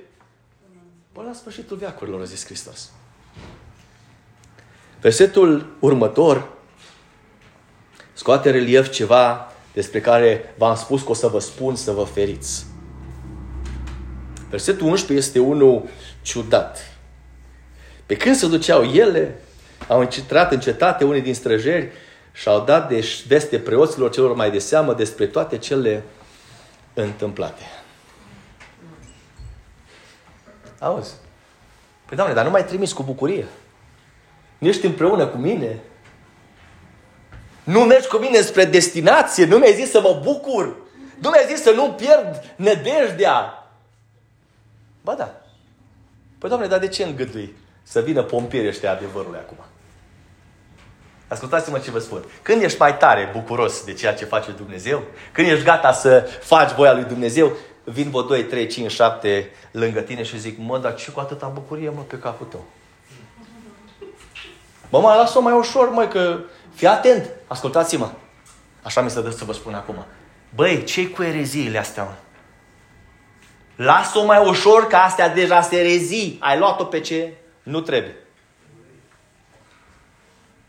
[1.13, 2.91] Până la sfârșitul veacurilor, a zis Hristos.
[5.01, 6.49] Versetul următor
[8.13, 12.67] scoate relief ceva despre care v-am spus că o să vă spun să vă feriți.
[14.51, 15.89] Versetul 11 este unul
[16.23, 16.99] ciudat.
[18.07, 19.43] Pe când se duceau ele,
[19.87, 21.91] au încetrat în cetate unii din străjeri
[22.33, 26.03] și au dat de veste preoților celor mai de seamă despre toate cele
[26.95, 27.63] întâmplate.
[30.79, 31.15] Auzi?
[32.07, 33.47] Păi, Doamne, dar nu mai trimis cu bucurie.
[34.59, 35.79] Nu ești împreună cu mine.
[37.65, 39.45] Nu mergi cu mine spre destinație.
[39.45, 40.77] Nu mi-ai zis să mă bucur.
[41.19, 43.71] Nu mi-ai zis să nu pierd nădejdea.
[45.03, 45.43] Ba da.
[46.39, 47.57] Păi, Doamne, dar de ce îngădui
[47.89, 49.57] să vină pompierii ăștia adevărului acum?
[51.29, 52.25] Ascultați-mă ce vă spun.
[52.43, 56.73] Când ești mai tare bucuros de ceea ce face Dumnezeu, când ești gata să faci
[56.73, 57.53] voia lui Dumnezeu,
[57.85, 61.47] vin vă 2, 3, 5, 7 lângă tine și zic, mă, dar ce cu atâta
[61.47, 62.65] bucurie, mă, pe capul tău?
[64.89, 66.39] Mă, mai las-o mai ușor, măi, că
[66.75, 67.31] fii atent.
[67.47, 68.11] Ascultați-mă.
[68.83, 70.07] Așa mi se dă să vă spun acum.
[70.55, 72.15] Băi, ce cu ereziile astea, mă?
[73.85, 76.37] Lasă-o mai ușor, că astea deja se erezii.
[76.41, 77.33] Ai luat-o pe ce
[77.69, 78.17] nu trebuie.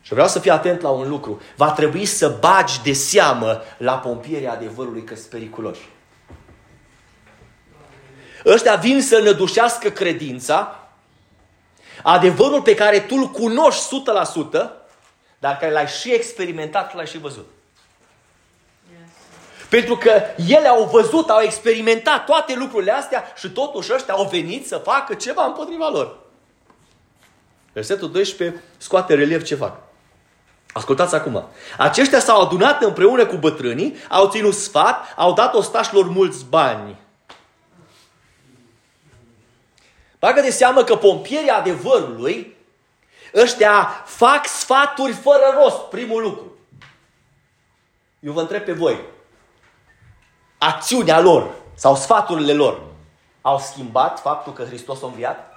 [0.02, 1.42] Și vreau să fii atent la un lucru.
[1.56, 5.90] Va trebui să bagi de seamă la pompierea adevărului că sunt periculoși.
[8.46, 10.90] Ăștia vin să nădușească credința,
[12.04, 14.02] adevărul pe care tu îl cunoști
[14.54, 14.70] 100%,
[15.40, 17.48] dar care l-ai și experimentat, l-ai și văzut.
[19.70, 24.68] Pentru că ele au văzut, au experimentat toate lucrurile astea și totuși ăștia au venit
[24.68, 26.29] să facă ceva împotriva lor.
[27.74, 29.78] Versetul 12 scoate relief ce fac.
[30.74, 31.48] Ascultați acum.
[31.78, 36.98] Aceștia s-au adunat împreună cu bătrânii, au ținut sfat, au dat ostașilor mulți bani.
[40.20, 42.56] Bagă de seamă că pompierii adevărului,
[43.36, 46.58] ăștia fac sfaturi fără rost, primul lucru.
[48.20, 49.00] Eu vă întreb pe voi,
[50.58, 52.82] acțiunea lor sau sfaturile lor
[53.42, 55.49] au schimbat faptul că Hristos a înviat?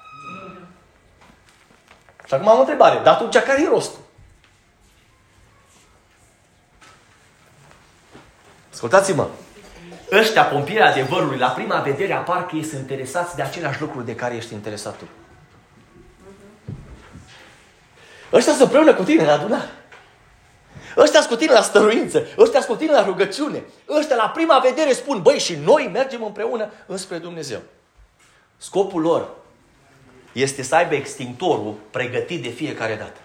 [2.33, 3.99] Și acum am o întrebare, dar atunci care e rostul?
[8.73, 9.29] Ascultați-mă!
[10.13, 14.15] Ăștia, pompieri adevărului, la prima vedere apar că ei sunt interesați de aceleași lucruri de
[14.15, 15.05] care ești interesat tu.
[18.33, 19.71] Ăștia sunt împreună cu tine la adunare.
[20.97, 22.19] Ăștia sunt cu tine la stăruință.
[22.39, 23.63] Ăștia sunt cu tine la rugăciune.
[23.89, 27.61] Ăștia la prima vedere spun, băi, și noi mergem împreună înspre Dumnezeu.
[28.57, 29.29] Scopul lor
[30.33, 33.21] este să aibă extintorul pregătit de fiecare dată.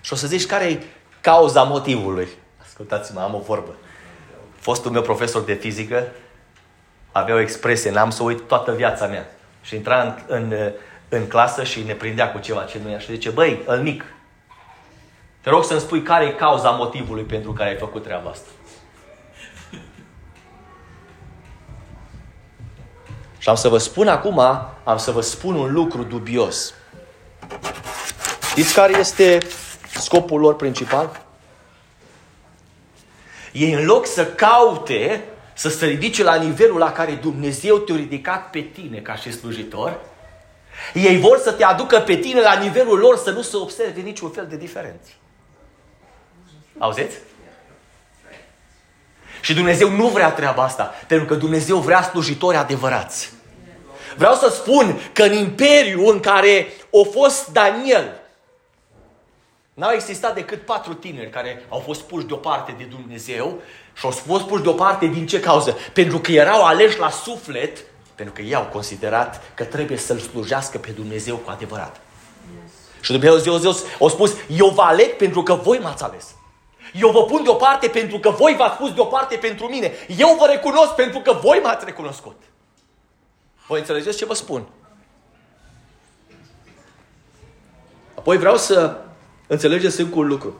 [0.00, 0.82] Și o să zici care e
[1.20, 2.28] cauza motivului.
[2.62, 3.74] Ascultați-mă, am o vorbă
[4.64, 6.06] fostul meu profesor de fizică
[7.12, 9.26] avea o expresie, n-am să uit toată viața mea.
[9.62, 10.72] Și intra în, în,
[11.08, 12.98] în clasă și ne prindea cu ceva ce nu e.
[12.98, 14.04] Și zice, băi, îl mic,
[15.40, 18.48] te rog să-mi spui care e cauza motivului pentru care ai făcut treaba asta.
[23.44, 24.38] Și am să vă spun acum,
[24.84, 26.74] am să vă spun un lucru dubios.
[28.50, 29.38] Știți care este
[30.00, 31.20] scopul lor principal?
[33.52, 38.50] Ei în loc să caute să se ridice la nivelul la care Dumnezeu te-a ridicat
[38.50, 40.00] pe tine ca și slujitor,
[40.94, 44.30] ei vor să te aducă pe tine la nivelul lor să nu se observe niciun
[44.30, 45.10] fel de diferență.
[46.78, 47.16] Auziți?
[49.44, 53.32] Și Dumnezeu nu vrea treaba asta, pentru că Dumnezeu vrea slujitori adevărați.
[54.16, 58.20] Vreau să spun că în imperiul în care a fost Daniel,
[59.74, 63.60] N-au existat decât patru tineri care au fost puși deoparte de Dumnezeu
[63.94, 65.76] și au fost puși deoparte din ce cauză?
[65.92, 67.78] Pentru că erau aleși la suflet,
[68.14, 72.00] pentru că ei au considerat că trebuie să-L slujească pe Dumnezeu cu adevărat.
[72.62, 72.72] Yes.
[73.00, 76.34] Și Dumnezeu Zeus a spus, eu vă aleg pentru că voi m-ați ales.
[77.00, 79.92] Eu vă pun deoparte pentru că voi v-ați pus deoparte pentru mine.
[80.18, 82.42] Eu vă recunosc pentru că voi m-ați recunoscut.
[83.66, 84.66] Voi înțelegeți ce vă spun?
[88.14, 88.96] Apoi vreau să
[89.46, 90.54] Înțelegeți încă un lucru.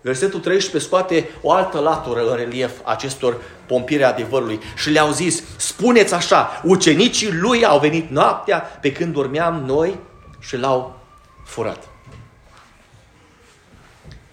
[0.00, 3.36] Versetul 13 scoate o altă latură în relief acestor
[3.66, 9.62] pompieri adevărului și le-au zis, spuneți așa, ucenicii lui au venit noaptea pe când dormeam
[9.64, 9.98] noi
[10.38, 11.00] și l-au
[11.44, 11.88] furat.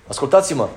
[0.07, 0.69] Ascultați-mă,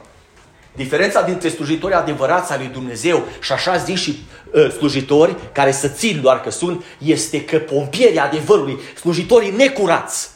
[0.79, 5.89] diferența dintre slujitori adevărați al lui Dumnezeu și așa zis și uh, slujitori care să
[5.89, 10.31] țin doar că sunt, este că pompierii adevărului, slujitorii necurați,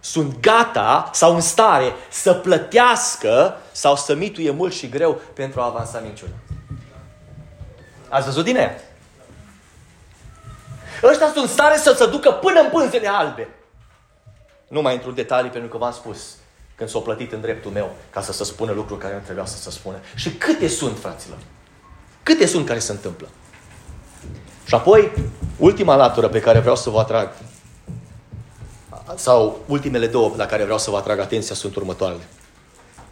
[0.00, 5.64] sunt gata sau în stare să plătească sau să mituie mult și greu pentru a
[5.64, 6.34] avansa minciuna.
[8.08, 8.80] Ați văzut din ea?
[11.02, 13.48] Ăștia sunt în stare să se ducă până în pânzele albe.
[14.68, 16.36] Nu mai intru în detalii pentru că v-am spus
[16.80, 19.56] când s-au plătit în dreptul meu ca să se spună lucruri care nu trebuia să
[19.56, 19.96] se spună.
[20.14, 21.38] Și câte sunt, fraților?
[22.22, 23.28] Câte sunt care se întâmplă?
[24.64, 25.12] Și apoi,
[25.56, 27.28] ultima latură pe care vreau să vă atrag,
[29.14, 32.22] sau ultimele două la care vreau să vă atrag atenția sunt următoarele.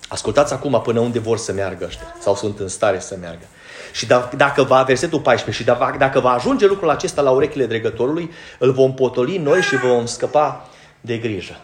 [0.09, 3.45] Ascultați acum până unde vor să meargă ăștia, sau sunt în stare să meargă.
[3.93, 7.67] Și da, dacă va, versetul 14, și da, dacă va ajunge lucrul acesta la urechile
[7.67, 10.69] dregătorului, îl vom potoli noi și vom scăpa
[11.01, 11.61] de grijă.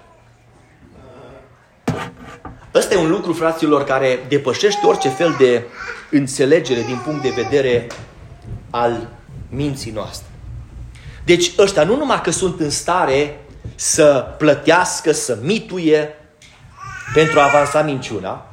[2.75, 5.65] Ăsta e un lucru, fraților, care depășește orice fel de
[6.11, 7.87] înțelegere din punct de vedere
[8.71, 9.09] al
[9.49, 10.27] minții noastre.
[11.25, 13.41] Deci ăștia nu numai că sunt în stare
[13.75, 16.15] să plătească, să mituie
[17.15, 18.47] pentru a avansa minciuna,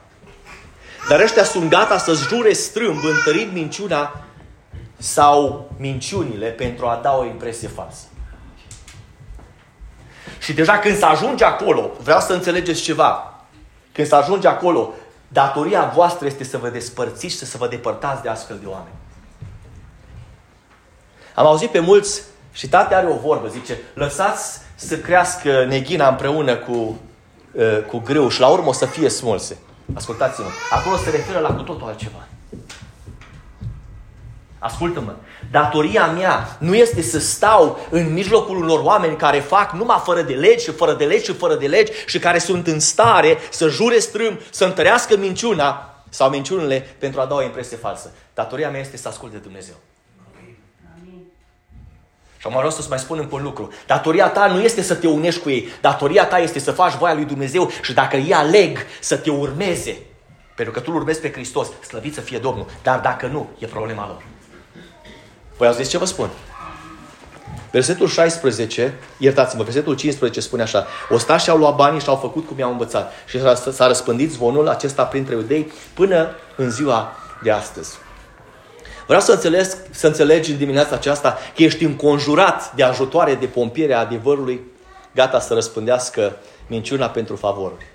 [1.10, 4.24] dar ăștia sunt gata să-ți jure strâmb, întărind minciuna
[4.98, 8.04] sau minciunile pentru a da o impresie falsă.
[10.40, 13.31] Și deja când se ajunge acolo, vreau să înțelegeți ceva.
[13.92, 14.94] Când se ajunge acolo,
[15.28, 18.96] datoria voastră este să vă despărțiți și să vă depărtați de astfel de oameni.
[21.36, 26.56] Am auzit pe mulți și tate are o vorbă, zice, lăsați să crească neghina împreună
[26.56, 27.00] cu,
[27.52, 29.58] uh, cu grâu și la urmă o să fie smulse.
[29.94, 32.28] Ascultați-mă, acolo se referă la cu totul altceva.
[34.60, 35.16] Ascultă-mă,
[35.52, 40.34] datoria mea nu este să stau în mijlocul unor oameni care fac numai fără de
[40.34, 43.68] legi și fără de legi și fără de legi și care sunt în stare să
[43.68, 48.12] jure strâm, să întărească minciuna sau minciunile pentru a da o impresie falsă.
[48.34, 49.76] Datoria mea este să ascult de Dumnezeu.
[52.38, 53.74] Și am vreau să-ți mai spun încă un lucru.
[53.88, 55.68] Datoria ta nu este să te unești cu ei.
[55.82, 59.98] Datoria ta este să faci voia lui Dumnezeu și dacă ei aleg să te urmeze,
[60.56, 62.66] pentru că tu îl urmezi pe Hristos, slăvit să fie Domnul.
[62.84, 64.24] Dar dacă nu, e problema lor.
[65.62, 66.30] Voi ați ce vă spun?
[67.72, 70.88] Versetul 16, iertați-mă, versetul 15 spune așa.
[71.10, 73.12] Ostașii au luat banii și au făcut cum i-au învățat.
[73.28, 73.40] Și
[73.72, 77.98] s-a răspândit zvonul acesta printre iudei până în ziua de astăzi.
[79.06, 83.94] Vreau să, înțeleg, să înțelegi în dimineața aceasta că ești înconjurat de ajutoare de pompiere
[83.94, 84.62] a adevărului,
[85.16, 87.86] gata să răspândească minciuna pentru favoruri.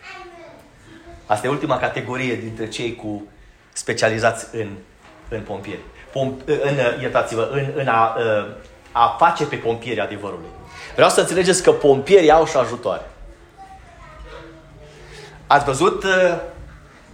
[1.26, 3.26] Asta e ultima categorie dintre cei cu
[3.72, 4.68] specializați în,
[5.28, 5.82] în pompieri.
[6.16, 8.16] Pom, în, iertați-vă, în, în a,
[8.92, 10.48] a face pe pompieri adevărului.
[10.94, 13.10] Vreau să înțelegeți că pompierii au și ajutoare.
[15.46, 16.04] Ați văzut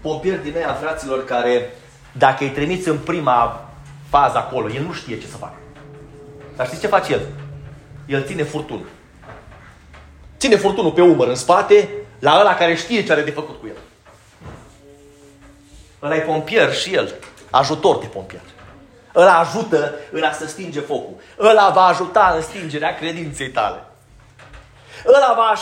[0.00, 1.74] pompieri din ea, fraților, care
[2.12, 3.68] dacă îi trimiți în prima
[4.08, 5.56] fază acolo, el nu știe ce să facă.
[6.56, 7.20] Dar știți ce face el?
[8.06, 8.88] El ține furtunul.
[10.38, 11.88] Ține furtunul pe umăr în spate,
[12.18, 13.76] la ăla care știe ce are de făcut cu el.
[16.02, 17.14] Ăla e pompier și el,
[17.50, 18.42] ajutor de pompier.
[19.14, 21.14] Ăla ajută în a se stinge focul.
[21.38, 23.85] Ăla va ajuta în stingerea credinței tale.
[25.07, 25.55] Ăla va,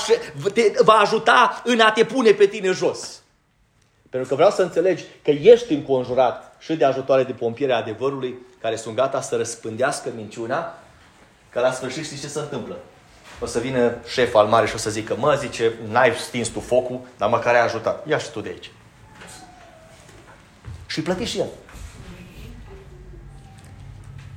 [0.50, 3.20] te, va ajuta în a te pune pe tine jos.
[4.10, 8.76] Pentru că vreau să înțelegi că ești înconjurat și de ajutoare de pompiere adevărului care
[8.76, 10.74] sunt gata să răspândească minciuna,
[11.50, 12.76] că la sfârșit știi ce se întâmplă?
[13.40, 16.60] O să vină șeful al mare și o să zică, mă, zice, n-ai stins tu
[16.60, 18.06] focul, dar măcar ai ajutat.
[18.06, 18.70] Ia și tu de aici.
[20.86, 21.46] Și plăti și el.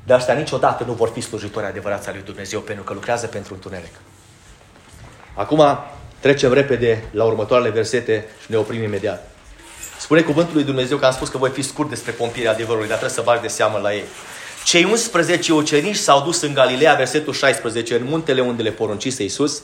[0.06, 3.54] Dar ăștia niciodată nu vor fi slujitori adevărați al lui Dumnezeu pentru că lucrează pentru
[3.54, 3.94] întuneric.
[5.34, 5.78] Acum
[6.20, 9.32] trecem repede la următoarele versete și ne oprim imediat.
[10.00, 12.98] Spune cuvântul lui Dumnezeu că am spus că voi fi scurt despre pompirea adevărului, dar
[12.98, 14.04] trebuie să bagi de seamă la ei.
[14.64, 19.62] Cei 11 ucenici s-au dus în Galileea, versetul 16, în muntele unde le poruncise Iisus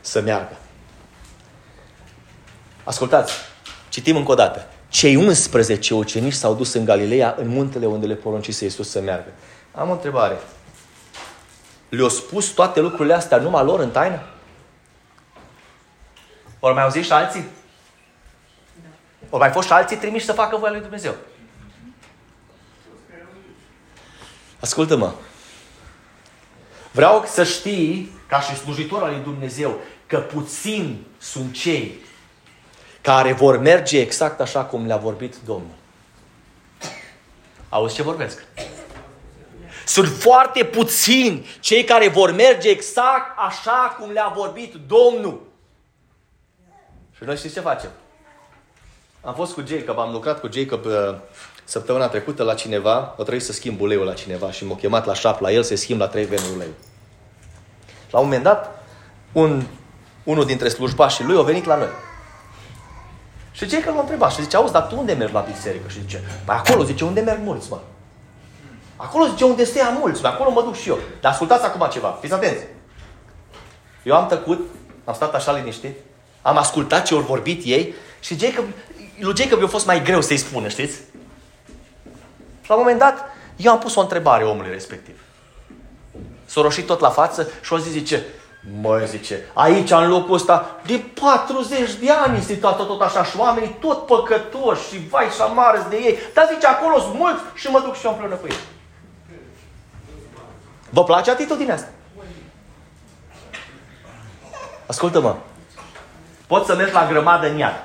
[0.00, 0.56] să meargă.
[2.84, 3.32] Ascultați,
[3.88, 4.66] citim încă o dată.
[4.88, 9.32] Cei 11 ucenici s-au dus în Galileea, în muntele unde le poruncise Iisus să meargă.
[9.74, 10.38] Am o întrebare.
[11.88, 14.22] Le-au spus toate lucrurile astea numai lor în taină?
[16.60, 17.44] Ori mai auzit și alții?
[19.30, 21.14] Ori mai fost și alții trimiși să facă voia lui Dumnezeu.
[24.60, 25.12] Ascultă-mă.
[26.90, 32.00] Vreau să știi, ca și slujitor al lui Dumnezeu, că puțin sunt cei
[33.00, 35.74] care vor merge exact așa cum le-a vorbit Domnul.
[37.68, 38.44] Auzi ce vorbesc?
[39.86, 45.40] Sunt foarte puțini cei care vor merge exact așa cum le-a vorbit Domnul.
[47.16, 47.90] Și noi știți ce facem?
[49.20, 51.14] Am fost cu Jacob, am lucrat cu Jacob uh,
[51.64, 55.14] săptămâna trecută la cineva, o trebuie să schimb uleiul la cineva și m-a chemat la
[55.14, 56.68] șap la el să schimb la trei venuri ulei.
[58.10, 58.84] La un moment dat,
[59.32, 59.62] un,
[60.24, 61.88] unul dintre slujbașii lui a venit la noi.
[63.52, 65.88] Și Jacob l-a întrebat și zice, auzi, dar tu unde mergi la biserică?
[65.88, 67.78] Și zice, păi acolo, zice, unde merg mulți, mă.
[69.02, 70.98] Acolo zice unde stea mulți, acolo mă duc și eu.
[71.20, 72.64] Dar ascultați acum ceva, fiți atenți.
[74.02, 74.68] Eu am tăcut,
[75.04, 75.96] am stat așa liniștit,
[76.42, 78.64] am ascultat ce au vorbit ei și Jacob,
[79.18, 80.94] lui Jacob i-a fost mai greu să-i spună, știți?
[82.62, 83.24] Și la un moment dat,
[83.56, 85.20] eu am pus o întrebare omului respectiv.
[86.44, 88.24] S-a roșit tot la față și o zi zice,
[88.80, 93.36] Măi, zice, aici, în locul ăsta, de 40 de ani este tot, tot așa și
[93.38, 96.18] oamenii tot păcătoși și vai și amarăți de ei.
[96.34, 98.56] Dar zice, acolo sunt mulți și mă duc și eu împreună cu ei.
[100.92, 101.88] Vă place atitudinea asta?
[104.86, 105.36] Ascultă-mă.
[106.46, 107.84] Poți să mergi la grămadă în iad.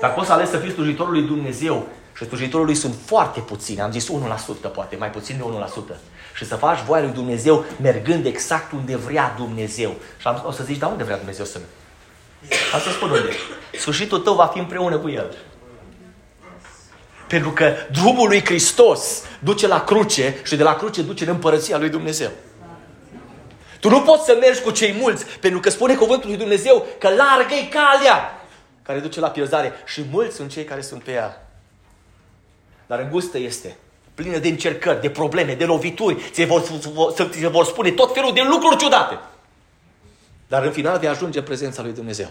[0.00, 1.86] Dar poți să alegi să fii slujitorul lui Dumnezeu
[2.16, 5.42] și slujitorul lui sunt foarte puțini, am zis 1% poate, mai puțin de
[5.94, 5.96] 1%.
[6.34, 9.94] Și să faci voia lui Dumnezeu mergând exact unde vrea Dumnezeu.
[10.18, 11.70] Și am, o să zici, dar unde vrea Dumnezeu să merg?
[12.74, 13.30] Am să spun unde.
[13.78, 15.36] Sfârșitul tău va fi împreună cu El.
[17.28, 21.78] Pentru că drumul lui Hristos duce la cruce și de la cruce duce în împărăția
[21.78, 22.30] lui Dumnezeu.
[23.80, 27.08] Tu nu poți să mergi cu cei mulți, pentru că spune cuvântul lui Dumnezeu că
[27.08, 28.46] largă e calea
[28.82, 31.48] care duce la pierzare și mulți sunt cei care sunt pe ea.
[32.86, 33.76] Dar îngustă este,
[34.14, 36.62] plină de încercări, de probleme, de lovituri, ți vor,
[37.30, 39.18] ți vor spune tot felul de lucruri ciudate.
[40.48, 42.28] Dar în final vei ajunge în prezența lui Dumnezeu.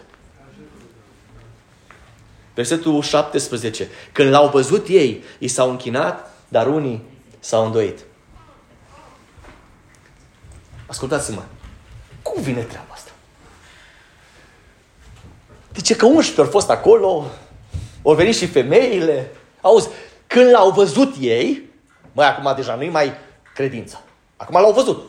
[2.57, 3.89] Versetul 17.
[4.11, 7.03] Când l-au văzut ei, i s-au închinat, dar unii
[7.39, 7.99] s-au îndoit.
[10.85, 11.41] Ascultați-mă.
[12.21, 13.11] Cum vine treaba asta?
[15.71, 17.25] De ce că 11 au fost acolo,
[18.03, 19.31] au venit și femeile.
[19.61, 19.87] Auzi,
[20.27, 21.69] când l-au văzut ei,
[22.11, 23.13] mai acum deja nu-i mai
[23.53, 24.03] credință.
[24.37, 25.03] Acum l-au văzut.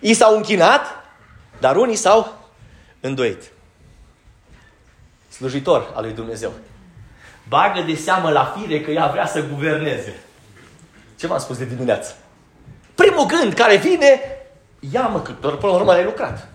[0.00, 0.86] I s-au închinat,
[1.60, 2.38] dar unii s-au
[3.00, 3.52] îndoit
[5.42, 6.52] slujitor al lui Dumnezeu.
[7.48, 10.14] Bagă de seamă la fire că ea vrea să guverneze.
[11.18, 12.16] Ce v-am spus de dimineață?
[12.94, 14.20] Primul gând care vine,
[14.92, 16.48] ia-mă, că până la urmă ai lucrat.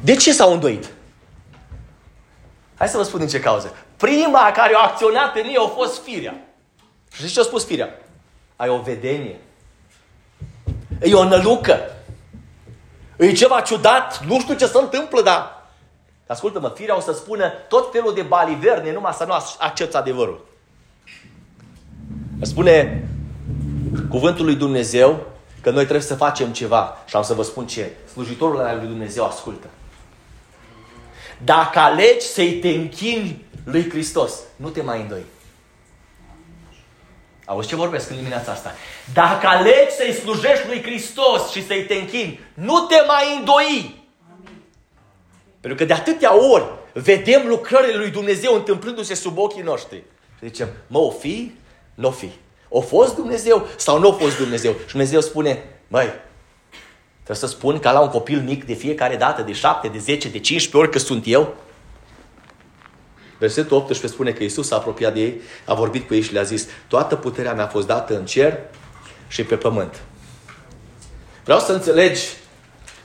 [0.00, 0.90] De ce s-au îndoit?
[2.76, 3.74] Hai să vă spun din ce cauză.
[3.96, 6.34] Prima care a acționat în ei a fost firea.
[7.10, 7.88] Și știți ce a spus firea?
[8.56, 9.36] Ai o vedenie.
[11.02, 11.90] E o nălucă.
[13.16, 15.60] E ceva ciudat, nu știu ce se întâmplă, dar...
[16.26, 20.44] Ascultă-mă, firea o să spună tot felul de baliverne, numai să nu accepti adevărul.
[22.40, 23.08] Spune
[24.08, 25.26] cuvântul lui Dumnezeu
[25.60, 26.96] că noi trebuie să facem ceva.
[27.06, 27.90] Și am să vă spun ce.
[28.12, 29.66] Slujitorul al lui Dumnezeu ascultă.
[31.44, 35.24] Dacă alegi să-i te închini lui Hristos, nu te mai îndoi.
[37.44, 38.74] Auzi ce vorbesc în dimineața asta?
[39.12, 44.04] Dacă alegi să-i slujești lui Hristos și să-i te închini, nu te mai îndoi.
[45.60, 50.02] Pentru că de atâtea ori vedem lucrările lui Dumnezeu întâmplându-se sub ochii noștri.
[50.38, 51.54] Și zicem, mă, o fi?
[51.94, 52.30] Nu o fi.
[52.68, 54.72] O fost Dumnezeu sau nu a fost Dumnezeu?
[54.72, 56.12] Și Dumnezeu spune, măi,
[57.14, 60.28] trebuie să spun ca la un copil mic de fiecare dată, de șapte, de zece,
[60.28, 61.54] de 15 ori că sunt eu?
[63.42, 66.42] Versetul 18 spune că Isus s-a apropiat de ei, a vorbit cu ei și le-a
[66.42, 68.58] zis, toată puterea mea a fost dată în cer
[69.28, 70.02] și pe pământ.
[71.44, 72.20] Vreau să înțelegi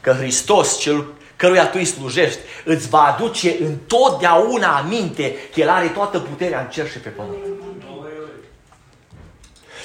[0.01, 5.88] că Hristos, cel căruia tu îi slujești, îți va aduce întotdeauna aminte că El are
[5.88, 7.38] toată puterea în cer și pe pământ.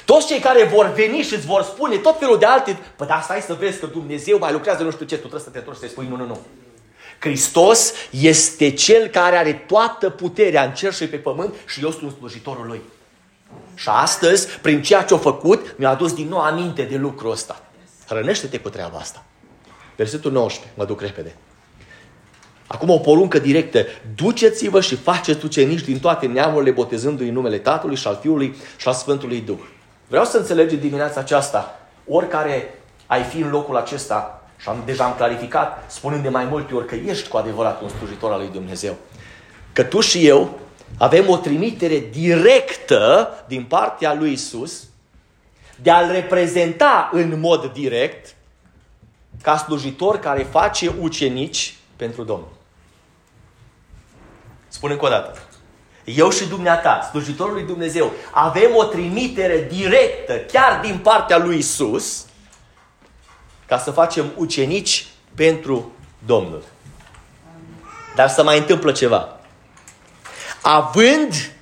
[0.05, 3.23] Toți cei care vor veni și îți vor spune tot felul de alte, păi dar
[3.23, 5.79] stai să vezi că Dumnezeu mai lucrează nu știu ce, tu trebuie să te întorci
[5.79, 6.41] să spui nu, nu, nu.
[7.23, 12.13] Hristos este Cel care are toată puterea în cer și pe pământ și eu sunt
[12.19, 12.81] slujitorul Lui.
[13.75, 17.61] Și astăzi, prin ceea ce a făcut, mi-a adus din nou aminte de lucrul ăsta.
[18.07, 19.25] Hrănește-te cu treaba asta.
[19.97, 21.37] Versetul 19, mă duc repede.
[22.67, 23.85] Acum o poruncă directă.
[24.15, 28.89] Duceți-vă și faceți ucenici din toate neamurile, botezându-i în numele Tatălui și al Fiului și
[28.89, 29.59] al Sfântului Duh.
[30.09, 35.15] Vreau să înțelegi dimineața aceasta, oricare ai fi în locul acesta, și am, deja am
[35.15, 38.97] clarificat, spunând de mai multe ori că ești cu adevărat un slujitor al lui Dumnezeu.
[39.73, 40.59] Că tu și eu
[40.99, 44.83] avem o trimitere directă din partea lui Isus
[45.83, 48.35] de a-L reprezenta în mod direct
[49.43, 52.53] ca slujitor care face ucenici pentru Domnul.
[54.69, 55.39] Spun încă o dată.
[56.05, 62.27] Eu și dumneata, slujitorul lui Dumnezeu, avem o trimitere directă, chiar din partea lui Isus,
[63.73, 65.93] ca să facem ucenici pentru
[66.27, 66.63] Domnul.
[68.15, 69.41] Dar să mai întâmplă ceva.
[70.63, 71.53] Având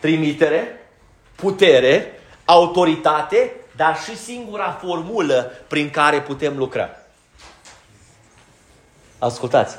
[0.00, 0.90] trimitere,
[1.34, 6.90] putere, autoritate, dar și singura formulă prin care putem lucra.
[9.18, 9.76] Ascultați.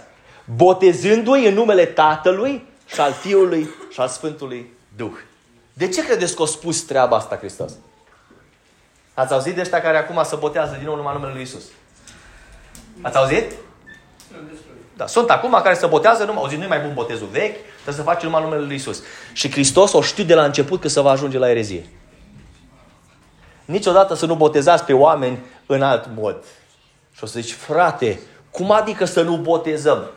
[0.56, 5.18] Botezându-i în numele Tatălui și al Fiului și al Sfântului Duh.
[5.74, 7.74] De ce credeți că a spus treaba asta Hristos?
[9.20, 11.64] Ați auzit de ăștia care acum se botează din nou numai numele Lui Isus?
[13.02, 13.52] Ați auzit?
[14.96, 17.96] Da, sunt acum care se botează numai, au zis, nu mai bun botezul vechi, trebuie
[17.96, 19.04] să facem numai numele Lui Isus.
[19.34, 21.86] Și Hristos o știu de la început că se va ajunge la erezie.
[23.66, 26.44] Niciodată să nu botezați pe oameni în alt mod.
[27.12, 28.20] Și o să zici, frate,
[28.52, 30.10] cum adică să nu botezăm?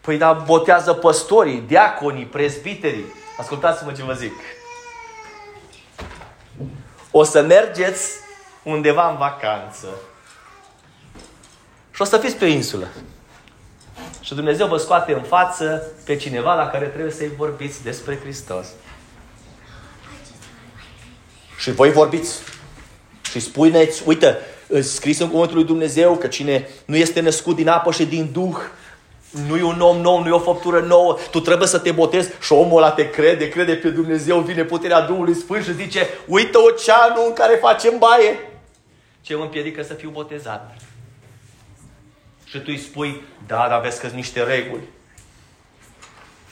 [0.00, 3.04] Păi da, botează păstorii, diaconii, prezbiterii.
[3.38, 4.32] Ascultați-mă ce vă zic.
[7.16, 8.10] O să mergeți
[8.62, 9.88] undeva în vacanță.
[11.90, 12.88] Și o să fiți pe o insulă.
[14.20, 18.66] Și Dumnezeu vă scoate în față pe cineva la care trebuie să-i vorbiți despre Hristos.
[21.58, 22.38] Și voi vorbiți.
[23.30, 24.38] Și spuneți, uite,
[24.80, 28.56] scris în cuvântul lui Dumnezeu că cine nu este născut din apă și din Duh,
[29.46, 32.30] nu e un om nou, nu e o făptură nouă, tu trebuie să te botezi
[32.40, 36.58] și omul ăla te crede, crede pe Dumnezeu, vine puterea Duhului Sfânt și zice, uite
[36.58, 38.38] oceanul în care facem baie.
[39.20, 40.74] Ce mă împiedică să fiu botezat?
[42.44, 44.82] Și tu îi spui, da, dar vezi că sunt niște reguli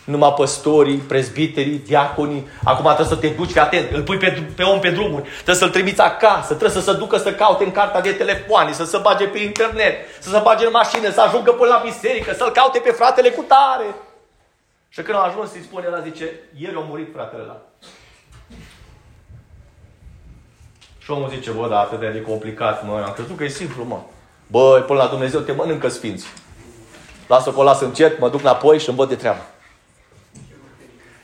[0.04, 2.48] numai păstorii, prezbiterii, diaconii.
[2.64, 5.70] Acum trebuie să te duci, atent, îl pui pe, pe om pe drumuri, trebuie să-l
[5.70, 9.24] trimiți acasă, trebuie să se ducă să caute în carta de telefoane, să se bage
[9.24, 12.90] pe internet, să se bage în mașină, să ajungă până la biserică, să-l caute pe
[12.90, 13.94] fratele cu tare.
[14.88, 17.60] Și când a ajuns, îi spune la zice, ieri a murit fratele ăla.
[20.98, 24.00] Și omul zice, bă, da, atât de complicat, mă, am crezut că e simplu, mă.
[24.46, 26.26] Bă, până la Dumnezeu te mănâncă sfinți.
[27.26, 29.40] Lasă-o că o las încet, mă duc înapoi și îmi văd de treabă.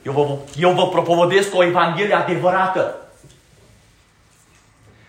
[0.03, 2.97] Eu vă, eu vă propovădesc o Evanghelie adevărată.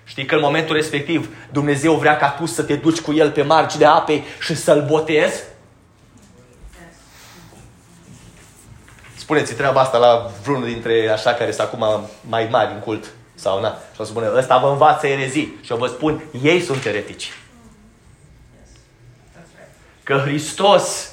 [0.03, 3.41] Știi că în momentul respectiv Dumnezeu vrea ca tu să te duci cu El pe
[3.41, 5.43] marginea apei și să-L botezi?
[9.15, 13.05] Spuneți treaba asta la vreunul dintre așa care sunt acum mai mari în cult.
[13.35, 13.77] Sau na.
[13.93, 15.57] Și o spune, ăsta vă învață erezii.
[15.61, 17.33] Și eu vă spun, ei sunt eretici.
[20.03, 21.11] Că Hristos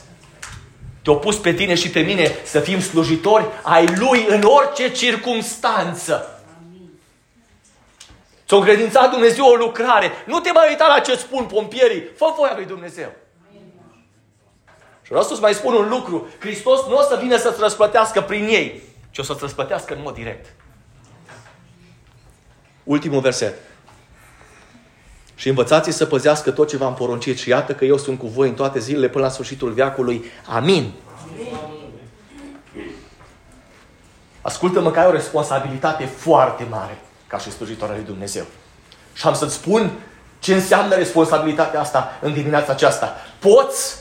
[1.07, 6.43] te-a pus pe tine și pe mine să fim slujitori ai Lui în orice circunstanță.
[8.47, 10.11] Ți-a încredințat Dumnezeu o lucrare.
[10.25, 12.03] Nu te mai uita la ce spun pompierii.
[12.17, 13.13] Fă voia lui Dumnezeu.
[15.03, 16.29] Și vreau să-ți mai spun un lucru.
[16.39, 20.15] Hristos nu o să vină să-ți răsplătească prin ei, ci o să-ți răsplătească în mod
[20.15, 20.55] direct.
[22.85, 23.59] Ultimul verset.
[25.37, 28.49] Și învățați să păzească tot ce v-am poruncit și iată că eu sunt cu voi
[28.49, 30.25] în toate zilele până la sfârșitul veacului.
[30.47, 30.93] Amin.
[34.41, 38.45] Ascultă-mă că ai o responsabilitate foarte mare ca și slujitor al lui Dumnezeu.
[39.13, 39.91] Și am să-ți spun
[40.39, 43.15] ce înseamnă responsabilitatea asta în dimineața aceasta.
[43.39, 43.97] Poți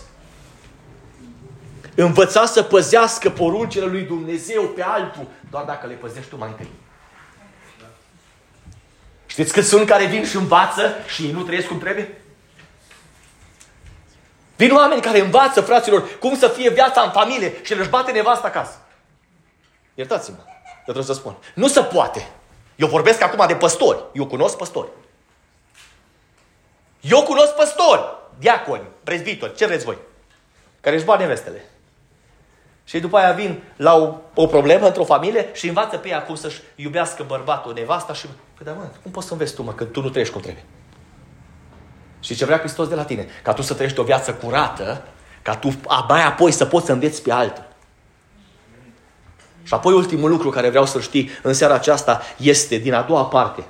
[1.95, 6.69] învăța să păzească poruncile lui Dumnezeu pe altul doar dacă le păzești tu mai întâi.
[9.35, 12.21] Știți că sunt care vin și învață și ei nu trăiesc cum trebuie?
[14.55, 18.47] Vin oameni care învață, fraților, cum să fie viața în familie și le-și bate nevasta
[18.47, 18.81] acasă.
[19.93, 21.35] Iertați-mă, eu trebuie să spun.
[21.53, 22.27] Nu se poate.
[22.75, 24.03] Eu vorbesc acum de păstori.
[24.13, 24.89] Eu cunosc păstori.
[27.01, 28.01] Eu cunosc păstori,
[28.39, 29.97] diaconi, prezbitori, ce vreți voi,
[30.81, 31.69] care își bat nevestele.
[32.83, 36.35] Și după aia vin la o, o problemă într-o familie și învață pe ea cum
[36.35, 38.27] să-și iubească bărbatul, nevasta și...
[38.55, 40.63] Păi, dar mă, cum poți să înveți tu, mă, când tu nu trăiești cum trebuie?
[42.19, 43.27] Și ce vrea Hristos de la tine?
[43.43, 45.03] Ca tu să trăiești o viață curată,
[45.41, 47.67] ca tu abia apoi să poți să înveți pe altul.
[49.63, 53.25] Și apoi ultimul lucru care vreau să știi în seara aceasta este din a doua
[53.25, 53.63] parte.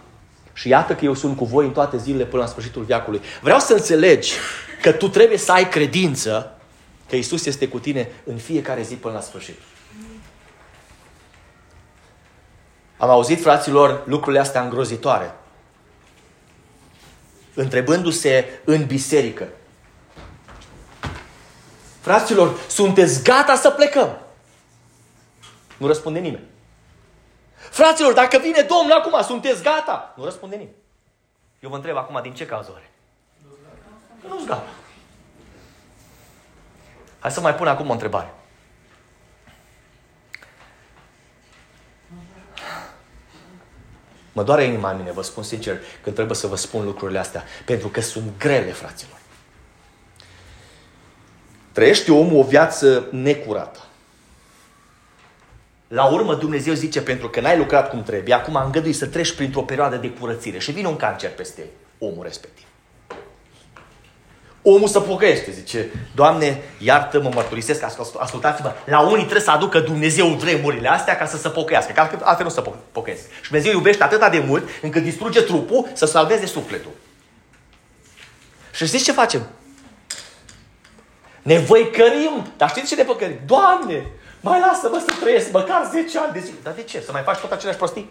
[0.53, 3.21] Și iată că eu sunt cu voi în toate zilele până la sfârșitul viacului.
[3.41, 4.33] Vreau să înțelegi
[4.81, 6.57] că tu trebuie să ai credință
[7.09, 9.55] că Isus este cu tine în fiecare zi până la sfârșit.
[12.97, 15.35] Am auzit, fraților, lucrurile astea îngrozitoare.
[17.53, 19.47] Întrebându-se în biserică.
[22.01, 24.17] Fraților, sunteți gata să plecăm?
[25.77, 26.43] Nu răspunde nimeni.
[27.55, 30.13] Fraților, dacă vine Domnul acum, sunteți gata?
[30.17, 30.75] Nu răspunde nimeni.
[31.59, 32.89] Eu vă întreb acum, din ce cazuri?
[34.27, 34.67] nu-ți gata.
[37.19, 38.33] Hai să mai pun acum o întrebare.
[44.35, 47.43] Mă doare inima în mine, vă spun sincer, când trebuie să vă spun lucrurile astea.
[47.65, 49.19] Pentru că sunt grele, fraților.
[51.71, 53.79] Trăiește omul o viață necurată.
[55.87, 59.61] La urmă Dumnezeu zice, pentru că n-ai lucrat cum trebuie, acum îngădui să treci printr-o
[59.61, 61.65] perioadă de curățire și vine un cancer peste
[61.97, 62.65] omul respectiv.
[64.67, 67.83] Omul să pocăiește, zice, Doamne, iartă-mă, mărturisesc,
[68.17, 72.45] ascultați-mă, la unii trebuie să aducă Dumnezeu vremurile astea ca să se pocăiască, că altfel
[72.45, 73.21] nu se pocăiesc.
[73.41, 76.91] Și Dumnezeu iubește atât de mult încât distruge trupul să salveze sufletul.
[78.73, 79.47] Și știți ce facem?
[81.41, 83.39] Ne văicărim, dar știți ce ne păcărim?
[83.45, 84.05] Doamne,
[84.41, 86.51] mai lasă-mă să trăiesc măcar 10 ani de zi.
[86.63, 87.01] Dar de ce?
[87.01, 88.09] Să mai faci tot aceleași prostii?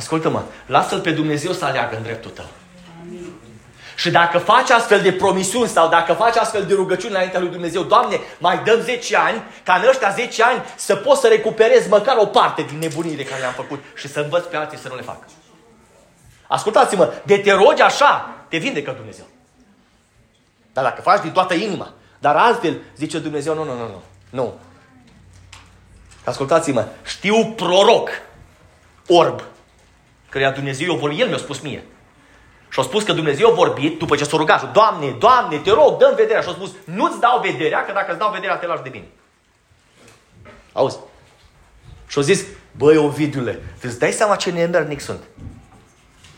[0.00, 2.44] Ascultă-mă, lasă-L pe Dumnezeu să aleagă în dreptul tău.
[3.02, 3.32] Amin.
[3.96, 7.82] Și dacă faci astfel de promisiuni sau dacă faci astfel de rugăciuni înaintea lui Dumnezeu,
[7.82, 12.16] Doamne, mai dăm 10 ani, ca în ăștia 10 ani să pot să recuperez măcar
[12.16, 15.02] o parte din nebuniile care le-am făcut și să învăț pe alții să nu le
[15.02, 15.24] facă.
[16.46, 19.26] Ascultați-mă, de te rogi așa, te vindecă Dumnezeu.
[20.72, 24.54] Dar dacă faci din toată inima, dar altfel, zice Dumnezeu, nu, nu, nu, nu, nu.
[26.24, 28.10] Ascultați-mă, știu proroc,
[29.08, 29.42] orb,
[30.30, 31.84] căreia Dumnezeu o el mi-a spus mie.
[32.68, 34.72] Și a spus că Dumnezeu a vorbit după ce s-a rugat.
[34.72, 36.40] Doamne, Doamne, te rog, dă vederea.
[36.40, 39.06] Și a spus, nu-ți dau vederea, că dacă îți dau vederea, te lași de bine.
[40.72, 40.98] Auzi?
[42.06, 45.20] Și a zis, băi, Ovidiule, îți dai seama ce nemernic sunt?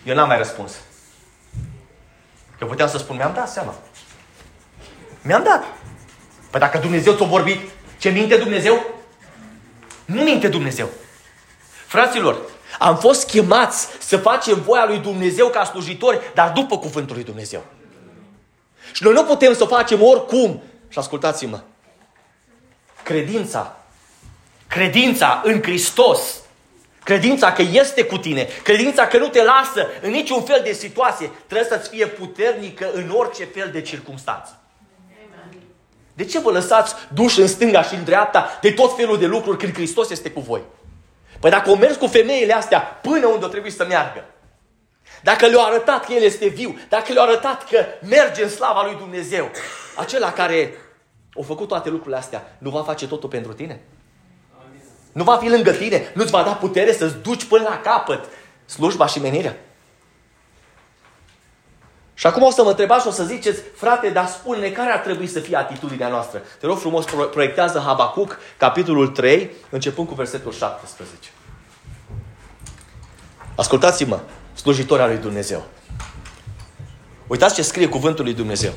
[0.05, 0.73] Eu n-am mai răspuns.
[2.61, 3.75] Eu puteam să spun, mi-am dat seama.
[5.23, 5.65] Mi-am dat.
[6.51, 8.85] Păi dacă Dumnezeu ți-a vorbit, ce minte Dumnezeu?
[10.05, 10.89] Nu minte Dumnezeu.
[11.87, 12.37] Fraților,
[12.83, 17.65] am fost chemați să facem voia lui Dumnezeu ca slujitori, dar după cuvântul lui Dumnezeu.
[18.93, 20.63] Și noi nu putem să o facem oricum.
[20.89, 21.61] Și ascultați-mă.
[23.03, 23.77] Credința,
[24.69, 26.41] credința în Hristos,
[27.05, 31.31] credința că este cu tine, credința că nu te lasă în niciun fel de situație,
[31.47, 34.61] trebuie să-ți fie puternică în orice fel de circunstanță.
[36.15, 39.59] De ce vă lăsați duși în stânga și în dreapta de tot felul de lucruri
[39.59, 40.61] când Hristos este cu voi?
[41.43, 44.25] Păi dacă o mers cu femeile astea până unde o trebuie să meargă,
[45.23, 48.97] dacă le-a arătat că El este viu, dacă le-a arătat că merge în slava lui
[48.97, 49.51] Dumnezeu,
[49.97, 50.75] acela care
[51.41, 53.81] a făcut toate lucrurile astea, nu va face totul pentru tine?
[55.13, 56.11] Nu va fi lângă tine?
[56.15, 58.25] Nu-ți va da putere să-ți duci până la capăt
[58.65, 59.57] slujba și menirea?
[62.23, 64.99] Și acum o să mă întrebați și o să ziceți, frate, dar spune-ne care ar
[64.99, 66.43] trebui să fie atitudinea noastră.
[66.61, 71.29] Te rog frumos, proiectează Habacuc, capitolul 3, începând cu versetul 17.
[73.57, 74.21] Ascultați-mă,
[74.55, 75.63] slujitorii lui Dumnezeu.
[77.27, 78.73] Uitați ce scrie cuvântul lui Dumnezeu.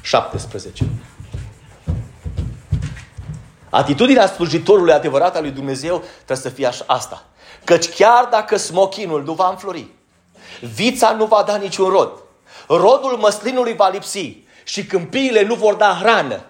[0.00, 0.88] 17.
[3.70, 7.24] Atitudinea slujitorului adevărat al lui Dumnezeu trebuie să fie așa, asta.
[7.64, 9.96] Căci chiar dacă smochinul nu va înflori,
[10.60, 12.10] Vița nu va da niciun rod.
[12.68, 16.40] Rodul măslinului va lipsi și câmpiile nu vor da hrană.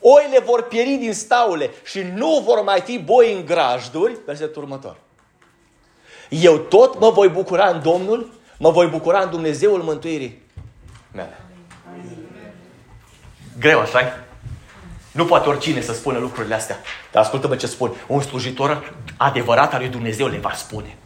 [0.00, 4.16] Oile vor pieri din staule și nu vor mai fi boi în grajduri.
[4.26, 4.96] Versetul următor.
[6.28, 10.42] Eu tot mă voi bucura în Domnul, mă voi bucura în Dumnezeul mântuirii
[11.12, 11.40] mele.
[13.58, 14.18] Greu, așa
[15.12, 16.76] Nu poate oricine să spună lucrurile astea.
[17.12, 17.92] Dar ascultă-mă ce spun.
[18.06, 20.96] Un slujitor adevărat al lui Dumnezeu le va spune.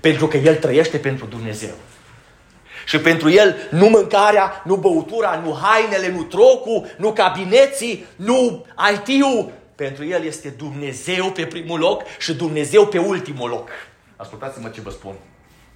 [0.00, 1.74] Pentru că el trăiește pentru Dumnezeu.
[2.86, 9.52] Și pentru el nu mâncarea, nu băutura, nu hainele, nu trocul, nu cabineții, nu IT-ul.
[9.74, 13.68] Pentru el este Dumnezeu pe primul loc și Dumnezeu pe ultimul loc.
[14.16, 15.14] Ascultați-mă ce vă spun.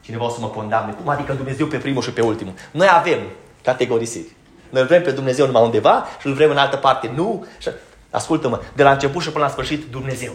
[0.00, 0.92] Cineva o să mă condamne.
[0.92, 2.52] Cum adică Dumnezeu pe primul și pe ultimul?
[2.70, 3.18] Noi avem
[3.62, 4.36] categorisiri.
[4.70, 7.12] Noi vrem pe Dumnezeu numai undeva și îl vrem în altă parte.
[7.14, 7.46] Nu.
[8.10, 10.34] Ascultă-mă, de la început și până la sfârșit, Dumnezeu.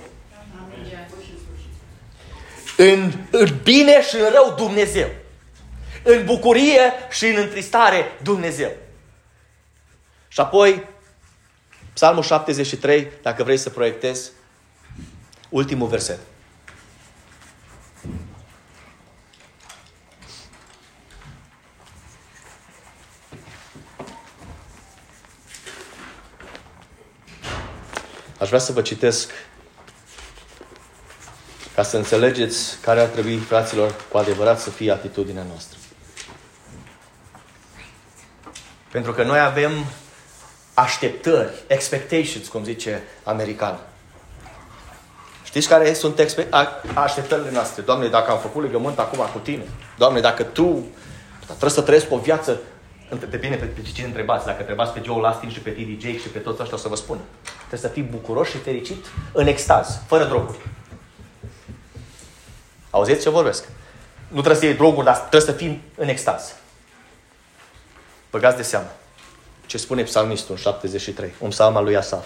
[2.82, 5.10] În, în bine și în rău Dumnezeu.
[6.04, 8.72] În bucurie și în întristare Dumnezeu.
[10.28, 10.88] Și apoi,
[11.94, 14.32] Psalmul 73, dacă vrei să proiectezi,
[15.50, 16.20] ultimul verset.
[28.38, 29.32] Aș vrea să vă citesc
[31.80, 35.78] ca să înțelegeți care ar trebui, fraților, cu adevărat să fie atitudinea noastră.
[38.92, 39.72] Pentru că noi avem
[40.74, 43.80] așteptări, expectations, cum zice american.
[45.44, 46.20] Știți care sunt
[46.94, 47.82] așteptările noastre?
[47.82, 49.64] Doamne, dacă am făcut legământ acum cu tine,
[49.98, 50.86] Doamne, dacă Tu
[51.46, 52.60] trebuie să trăiesc o viață
[53.30, 54.46] Depinde pe, pe cine întrebați.
[54.46, 56.02] Dacă întrebați pe Joe Lastin și pe T.D.
[56.02, 57.20] Jake și pe toți ăștia o să vă spun.
[57.58, 60.58] Trebuie să fii bucuros și fericit în extaz, fără droguri.
[62.90, 63.64] Auziți ce vorbesc?
[64.28, 66.54] Nu trebuie să iei droguri, dar trebuie să fii în extaz.
[68.30, 68.90] Băgați de seamă
[69.66, 72.26] ce spune psalmistul în 73, un psalm al lui Asaf.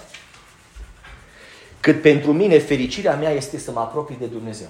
[1.80, 4.68] Cât pentru mine fericirea mea este să mă apropii de Dumnezeu.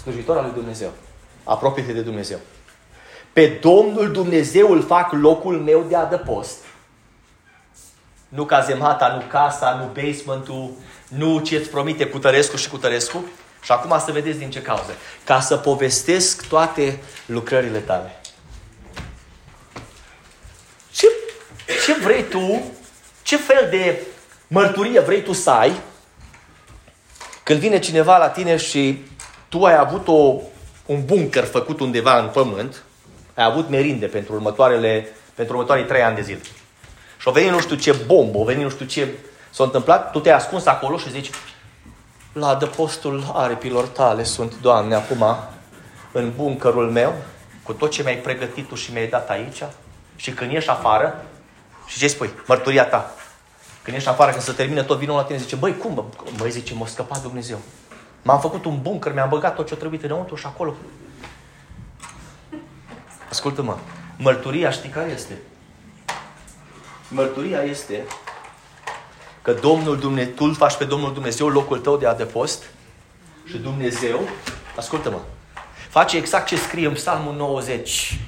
[0.00, 0.90] Slujitor al lui Dumnezeu.
[1.44, 2.38] Apropie-te de Dumnezeu.
[3.32, 6.58] Pe Domnul Dumnezeu îl fac locul meu de adăpost.
[8.28, 10.70] Nu cazemata, nu casa, nu basementul,
[11.08, 13.24] nu ce îți promite cu Tărescu și cu Tărescu.
[13.64, 14.94] Și acum să vedeți din ce cauză.
[15.24, 18.20] Ca să povestesc toate lucrările tale.
[20.90, 21.06] Ce,
[21.84, 22.62] ce vrei tu,
[23.22, 24.02] ce fel de
[24.46, 25.72] mărturie vrei tu să ai
[27.42, 29.04] când vine cineva la tine și
[29.48, 30.40] tu ai avut o,
[30.86, 32.82] un bunker făcut undeva în pământ
[33.34, 36.40] ai avut merinde pentru următoarele, pentru următoarei trei ani de zile.
[37.18, 39.08] Și o venit nu știu ce bombă, o venit nu știu ce
[39.50, 41.30] s-a întâmplat, tu te-ai ascuns acolo și zici,
[42.34, 45.24] la adăpostul aripilor tale sunt, Doamne, acum
[46.12, 47.14] în buncărul meu,
[47.62, 49.62] cu tot ce mi-ai pregătit tu și mi-ai dat aici,
[50.16, 51.24] și când ieși afară,
[51.86, 52.30] și ce spui?
[52.46, 53.14] Mărturia ta.
[53.82, 56.04] Când ieși afară, când se termină tot vinul la tine, zice, băi, cum?
[56.36, 57.58] Băi, zice, m-a scăpat Dumnezeu.
[58.22, 60.74] M-am făcut un bunker, mi-am băgat tot ce a trebuit înăuntru și acolo
[63.30, 63.76] Ascultă-mă.
[64.16, 65.38] Mărturia știi care este?
[67.08, 68.04] Mărturia este
[69.44, 72.64] că Domnul Dumnezeu, tu îl faci pe Domnul Dumnezeu locul tău de adăpost
[73.44, 74.20] și Dumnezeu,
[74.76, 75.18] ascultă-mă,
[75.88, 78.18] face exact ce scrie în Psalmul 90.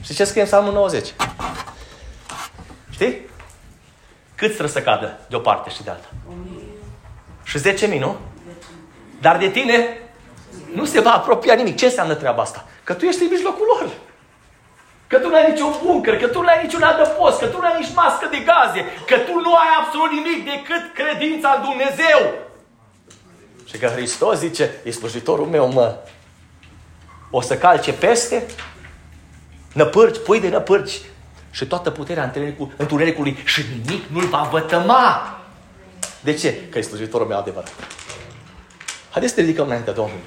[0.00, 1.14] Știi ce scrie în Psalmul 90?
[2.90, 3.20] Știi?
[4.34, 6.08] Cât trebuie să cadă de o parte și de alta?
[7.42, 8.16] Și 10.000, nu?
[9.20, 9.98] Dar de tine
[10.74, 11.76] nu se va apropia nimic.
[11.76, 12.66] Ce înseamnă treaba asta?
[12.84, 13.90] Că tu ești în mijlocul lor.
[15.06, 17.66] Că tu nu ai niciun bunker, că tu nu ai niciun adăpost, că tu nu
[17.66, 22.32] ai nici mască de gaze, că tu nu ai absolut nimic decât credința în Dumnezeu.
[23.64, 25.96] Și că Hristos zice, e slujitorul meu, mă.
[27.30, 28.46] O să calce peste
[29.72, 31.00] năpârci, pui de năpârci
[31.50, 32.32] și toată puterea
[32.76, 35.38] întunericului și nimic nu-l va vătăma.
[36.20, 36.68] De ce?
[36.68, 37.72] Că e slujitorul meu adevărat.
[39.10, 40.22] Haideți să ne ridicăm înaintea Domnului.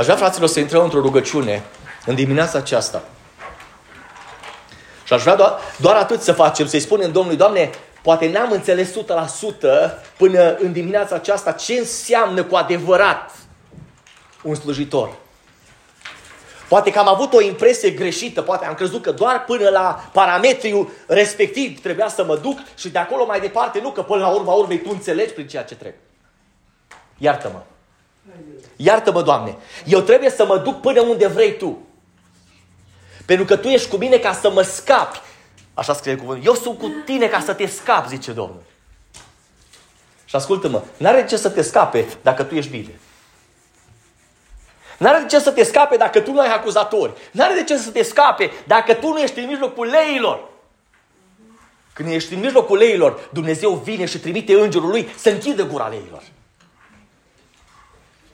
[0.00, 1.62] Aș vrea, fraților, să intrăm într-o rugăciune
[2.06, 3.02] în dimineața aceasta.
[5.04, 7.70] Și aș vrea doar, doar atât să facem, să-i spunem Domnului, Doamne,
[8.02, 8.94] poate n-am înțeles 100%
[10.16, 13.30] până în dimineața aceasta ce înseamnă cu adevărat
[14.42, 15.10] un slujitor.
[16.68, 20.90] Poate că am avut o impresie greșită, poate am crezut că doar până la parametriul
[21.06, 24.52] respectiv trebuia să mă duc și de acolo mai departe nu, că până la urma
[24.52, 26.00] urmei tu înțelegi prin ceea ce trebuie.
[27.18, 27.62] Iartă-mă.
[28.76, 29.56] Iartă-mă, Doamne.
[29.86, 31.78] Eu trebuie să mă duc până unde vrei Tu.
[33.26, 35.20] Pentru că Tu ești cu mine ca să mă scapi.
[35.74, 36.46] Așa scrie cuvântul.
[36.46, 38.62] Eu sunt cu tine ca să te scap, zice Domnul.
[40.24, 43.00] Și ascultă-mă, n-are de ce să te scape dacă tu ești bine.
[44.98, 47.12] N-are de ce să te scape dacă tu nu ai acuzatori.
[47.32, 50.48] N-are de ce să te scape dacă tu nu ești în mijlocul leilor.
[51.92, 56.22] Când ești în mijlocul leilor, Dumnezeu vine și trimite îngerul lui să închidă gura leilor.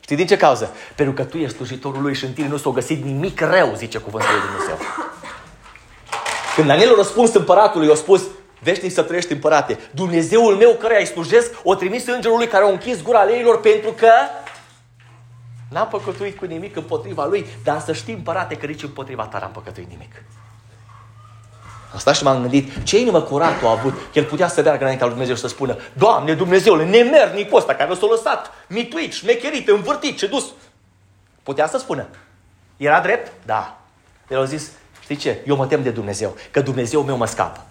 [0.07, 0.75] Știi din ce cauză?
[0.95, 3.99] Pentru că tu ești slujitorul lui și în tine nu s-a găsit nimic rău, zice
[3.99, 4.79] cuvântul lui Dumnezeu.
[6.55, 8.23] Când Daniel a răspuns împăratului, a spus,
[8.63, 9.79] veșnic să trăiești împărate.
[9.91, 14.11] Dumnezeul meu care ai slujesc, o trimis îngerului care a închis gura leilor pentru că
[15.71, 19.51] n-am păcătuit cu nimic împotriva lui, dar să știi împărate că nici împotriva ta n-am
[19.51, 20.23] păcătuit nimic.
[21.97, 23.95] Am stat și m-am gândit ce inimă curată a avut.
[24.13, 27.95] El putea să meargă înaintea lui Dumnezeu și să spună Doamne Dumnezeule, nemernicul ăsta care
[27.95, 30.45] s-a lăsat mituit, șmecherit, învârtit și dus.
[31.43, 32.07] Putea să spună.
[32.77, 33.33] Era drept?
[33.47, 33.81] Da.
[34.29, 34.71] El a zis,
[35.01, 35.39] știi ce?
[35.47, 37.65] Eu mă tem de Dumnezeu, că Dumnezeu meu mă scapă.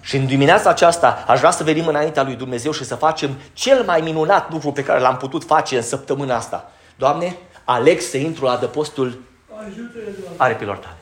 [0.00, 3.82] Și în dimineața aceasta aș vrea să venim înaintea lui Dumnezeu și să facem cel
[3.84, 6.70] mai minunat lucru pe care l-am putut face în săptămâna asta.
[6.96, 9.20] Doamne, aleg să intru la adăpostul
[10.36, 10.96] aripilor tale.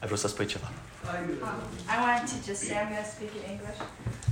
[0.00, 0.66] Ai vrut să spui ceva?
[1.06, 1.38] Um,
[1.86, 3.76] I wanted to just say, I'm going to speak in English.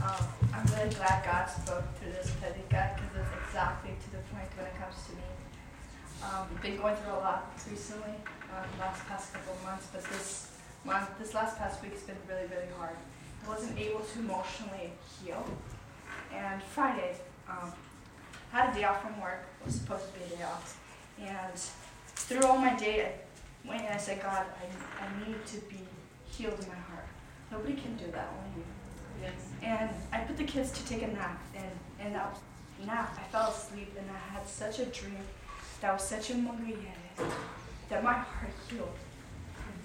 [0.03, 4.49] Um, I'm really glad God spoke through this predicat because it's exactly to the point
[4.57, 5.29] when it comes to me.
[6.25, 8.15] Um, been going through a lot recently,
[8.49, 10.49] the last past couple of months, but this
[10.85, 12.97] month, this last past week has been really, really hard.
[13.45, 15.45] I wasn't able to emotionally heal.
[16.33, 17.17] And Friday,
[17.51, 17.73] um,
[18.51, 19.45] had a day off from work.
[19.61, 20.81] It was supposed to be a day off.
[21.21, 21.59] And
[22.17, 23.13] through all my day,
[23.65, 25.79] I went and I said, God, I, I need to be
[26.33, 27.07] healed in my heart.
[27.51, 28.65] Nobody can do that, only you.
[29.63, 31.71] And I put the kids to take a nap, and
[32.05, 32.37] in that
[32.85, 35.19] nap, I fell asleep, and I had such a dream
[35.81, 37.31] that was such a mungayere
[37.89, 38.97] that my heart healed.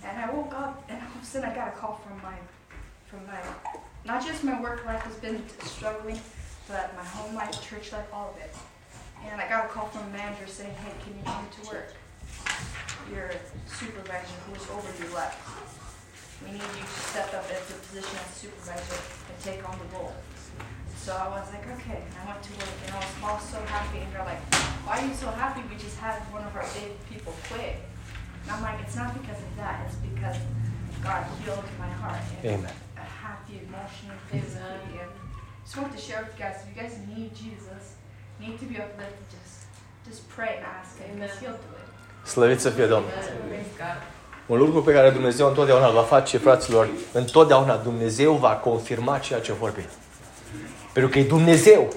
[0.03, 2.37] And I woke up, and all of a sudden, I got a call from my,
[3.07, 3.39] from my,
[4.05, 6.19] not just my work life has been struggling,
[6.67, 8.55] but my home life, church life, all of it.
[9.25, 11.93] And I got a call from a manager saying, "Hey, can you come to work?
[13.11, 13.31] Your
[13.65, 15.39] supervisor who was over you left."
[16.43, 19.87] We need you to step up into the position as supervisor and take on the
[19.97, 20.15] role.
[20.95, 22.03] So I was like, okay.
[22.03, 23.99] And I went to work and I was all so happy.
[24.03, 24.43] And they're like,
[24.85, 25.61] why are you so happy?
[25.71, 27.79] We just had one of our big people quit.
[28.43, 29.87] And I'm like, it's not because of that.
[29.87, 30.37] It's because
[31.03, 32.19] God healed my heart.
[32.43, 32.75] And Amen.
[32.97, 34.99] I happy, emotionally, physically.
[34.99, 35.11] And
[35.63, 37.95] just want to share with you guys, if you guys need Jesus,
[38.39, 39.65] need to be uplifted, just
[40.07, 41.87] just pray and ask him because he'll do it.
[42.27, 43.11] Slăvit să fie Domnul.
[43.47, 44.16] Praise God.
[44.47, 49.39] Un lucru pe care Dumnezeu întotdeauna îl va face, fraților, întotdeauna Dumnezeu va confirma ceea
[49.39, 49.85] ce vorbi.
[50.93, 51.87] Pentru că e Dumnezeu.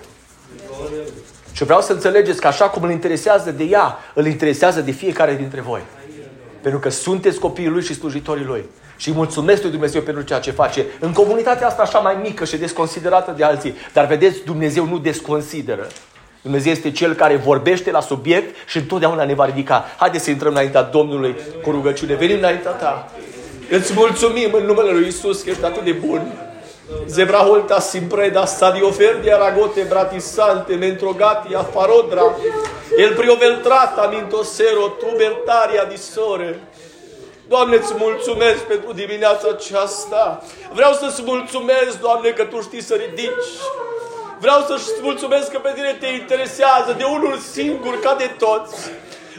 [1.53, 5.35] Și vreau să înțelegeți că așa cum îl interesează de ea, îl interesează de fiecare
[5.35, 5.83] dintre voi.
[6.61, 8.65] Pentru că sunteți copiii Lui și slujitorii Lui.
[8.97, 10.87] Și îi mulțumesc lui Dumnezeu pentru ceea ce face.
[10.99, 13.75] În comunitatea asta așa mai mică și desconsiderată de alții.
[13.93, 15.87] Dar vedeți, Dumnezeu nu desconsideră.
[16.43, 19.85] Dumnezeu este Cel care vorbește la subiect și întotdeauna ne va ridica.
[19.97, 22.15] Haideți să intrăm înaintea Domnului cu rugăciune.
[22.15, 23.11] Venim înaintea Ta.
[23.71, 26.33] Îți mulțumim în numele Lui Isus că ești atât de bun.
[27.07, 32.37] Zebraholta simpreda stadioferdia ragote bratisante mentrogatia farodra
[32.97, 36.59] el prioveltrata mintosero tubertaria disore
[37.49, 40.43] Doamne, îți mulțumesc pentru dimineața aceasta.
[40.73, 43.51] Vreau să-ți mulțumesc, Doamne, că Tu știi să ridici.
[44.41, 48.91] Vreau să-ți mulțumesc că pe tine te interesează de unul singur ca de toți.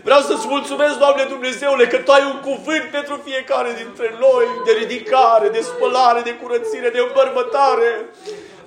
[0.03, 4.71] Vreau să-ți mulțumesc, Doamne Dumnezeule, că Tu ai un cuvânt pentru fiecare dintre noi, de
[4.71, 7.91] ridicare, de spălare, de curățire, de îmbărbătare.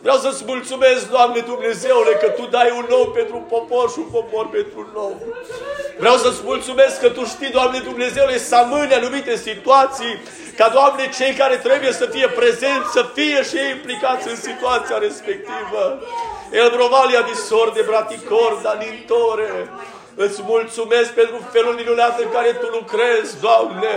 [0.04, 4.10] Vreau să-ți mulțumesc, Doamne Dumnezeule, că Tu dai un nou pentru un popor și un
[4.16, 5.14] popor pentru un nou.
[5.98, 10.14] Vreau să-ți mulțumesc că Tu știi, Doamne Dumnezeule, să amâne anumite situații,
[10.56, 14.98] ca, Doamne, cei care trebuie să fie prezenți, să fie și ei implicați în situația
[14.98, 15.82] respectivă.
[16.52, 19.52] El provalia di sorde, braticorda, nintore.
[20.14, 23.94] Îți mulțumesc pentru felul minunat în care Tu lucrezi, Doamne.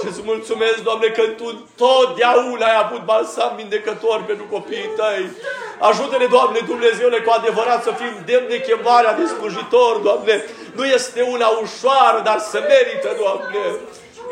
[0.00, 5.30] Și îți mulțumesc, Doamne, că Tu totdeauna ai avut balsam vindecător pentru copiii Tăi.
[5.78, 10.44] Ajută-ne, Doamne, Dumnezeule, cu adevărat să fim demni de chemarea de slujitor, Doamne.
[10.74, 13.62] Nu este una ușoară, dar să merită, Doamne.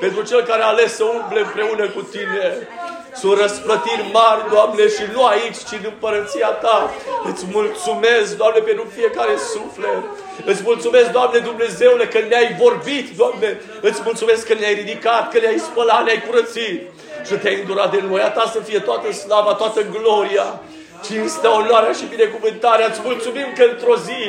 [0.00, 2.68] Pentru cel care a ales să umble împreună cu Tine.
[3.20, 6.90] Sunt răsplătiri mari, Doamne, și nu aici, ci în împărăția Ta.
[7.30, 10.02] Îți mulțumesc, Doamne, pentru fiecare suflet.
[10.44, 13.60] Îți mulțumesc, Doamne Dumnezeule, că ne-ai vorbit, Doamne.
[13.80, 16.80] Îți mulțumesc că ne-ai ridicat, că ne-ai spălat, ne-ai curățit.
[17.26, 18.20] Și te-ai îndurat de noi.
[18.20, 20.60] A Ta să fie toată slava, toată gloria,
[21.06, 22.86] cinstea, onoarea și binecuvântarea.
[22.86, 24.20] Îți mulțumim că într-o zi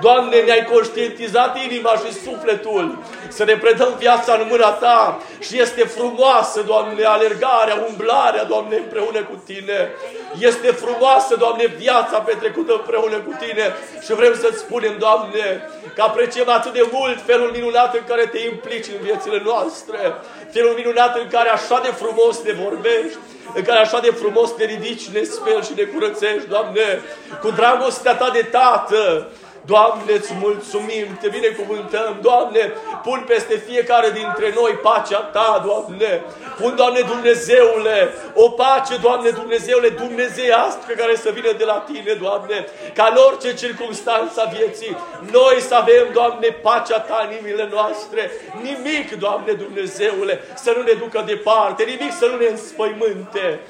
[0.00, 2.98] Doamne, ne-ai conștientizat inima și sufletul
[3.28, 5.20] să ne predăm viața în mâna Ta.
[5.40, 9.90] Și este frumoasă, Doamne, alergarea, umblarea, Doamne, împreună cu Tine.
[10.38, 13.74] Este frumoasă, Doamne, viața petrecută împreună cu Tine.
[14.04, 18.38] Și vrem să-ți spunem, Doamne, că apreciem atât de mult felul minunat în care Te
[18.38, 20.14] implici în viețile noastre,
[20.52, 23.18] felul minunat în care așa de frumos ne vorbești,
[23.54, 27.02] în care așa de frumos ne ridici, ne speli și ne curățești, Doamne,
[27.40, 29.28] cu dragostea Ta de Tată,
[29.66, 36.22] Doamne, îți mulțumim, te binecuvântăm, Doamne, pun peste fiecare dintre noi pacea Ta, Doamne.
[36.60, 42.66] Pun, Doamne Dumnezeule, o pace, Doamne Dumnezeule, dumnezeiască care să vină de la Tine, Doamne,
[42.94, 44.96] ca în orice circunstanță a vieții,
[45.30, 48.30] noi să avem, Doamne, pacea Ta în inimile noastre.
[48.62, 53.60] Nimic, Doamne Dumnezeule, să nu ne ducă departe, nimic să nu ne înspăimânte.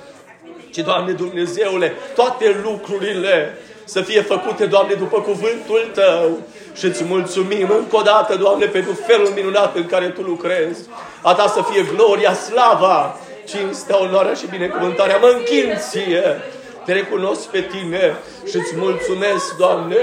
[0.71, 6.39] Ci, Doamne Dumnezeule, toate lucrurile să fie făcute, Doamne, după cuvântul Tău.
[6.75, 10.81] Și îți mulțumim încă o dată, Doamne, pentru felul minunat în care Tu lucrezi.
[11.23, 15.17] A Ta să fie gloria, slava, cinstea, onoarea și binecuvântarea.
[15.17, 16.41] Mă închin ție,
[16.85, 18.17] te recunosc pe Tine
[18.49, 19.97] și îți mulțumesc, Doamne.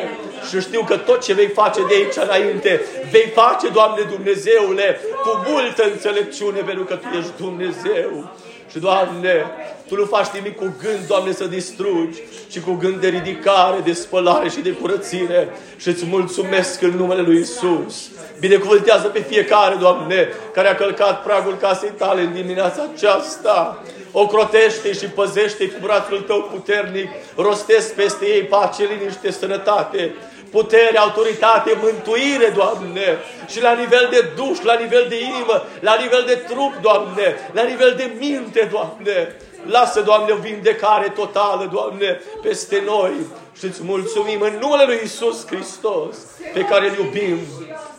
[0.49, 2.81] Și știu că tot ce vei face de aici înainte,
[3.11, 8.31] vei face, Doamne Dumnezeule, cu multă înțelepciune, pentru că Tu ești Dumnezeu.
[8.71, 9.45] Și, Doamne,
[9.93, 12.19] Tu nu faci nimic cu gând, Doamne, să distrugi,
[12.49, 15.49] ci cu gând de ridicare, de spălare și de curățire.
[15.77, 18.09] Și îți mulțumesc în numele Lui Isus.
[18.39, 23.83] Binecuvântează pe fiecare, Doamne, care a călcat pragul casei tale în dimineața aceasta.
[24.11, 27.07] O crotește și păzește cu brațul tău puternic.
[27.35, 30.13] Rostesc peste ei pace, liniște, sănătate
[30.57, 33.17] putere, autoritate, mântuire, Doamne,
[33.51, 37.63] și la nivel de duș, la nivel de inimă, la nivel de trup, Doamne, la
[37.63, 39.35] nivel de minte, Doamne.
[39.65, 43.13] Lasă, Doamne, o vindecare totală, Doamne, peste noi.
[43.57, 46.17] Și îți mulțumim în numele Lui Isus Hristos,
[46.53, 47.37] pe care îl iubim.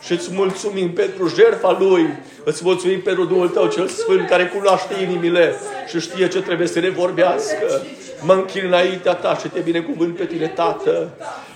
[0.00, 2.08] Și îți mulțumim pentru jertfa Lui.
[2.44, 5.54] Îți mulțumim pentru Duhul Tău cel Sfânt, care cunoaște inimile
[5.88, 7.82] și știe ce trebuie să ne vorbească.
[8.22, 11.08] Mă închin înaintea Ta și te binecuvânt pe Tine, Tată,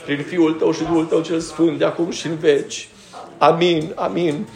[0.04, 2.88] prin Fiul Tău și Duhul Tău cel Sfânt, de acum și în veci.
[3.38, 4.46] Amin, amin.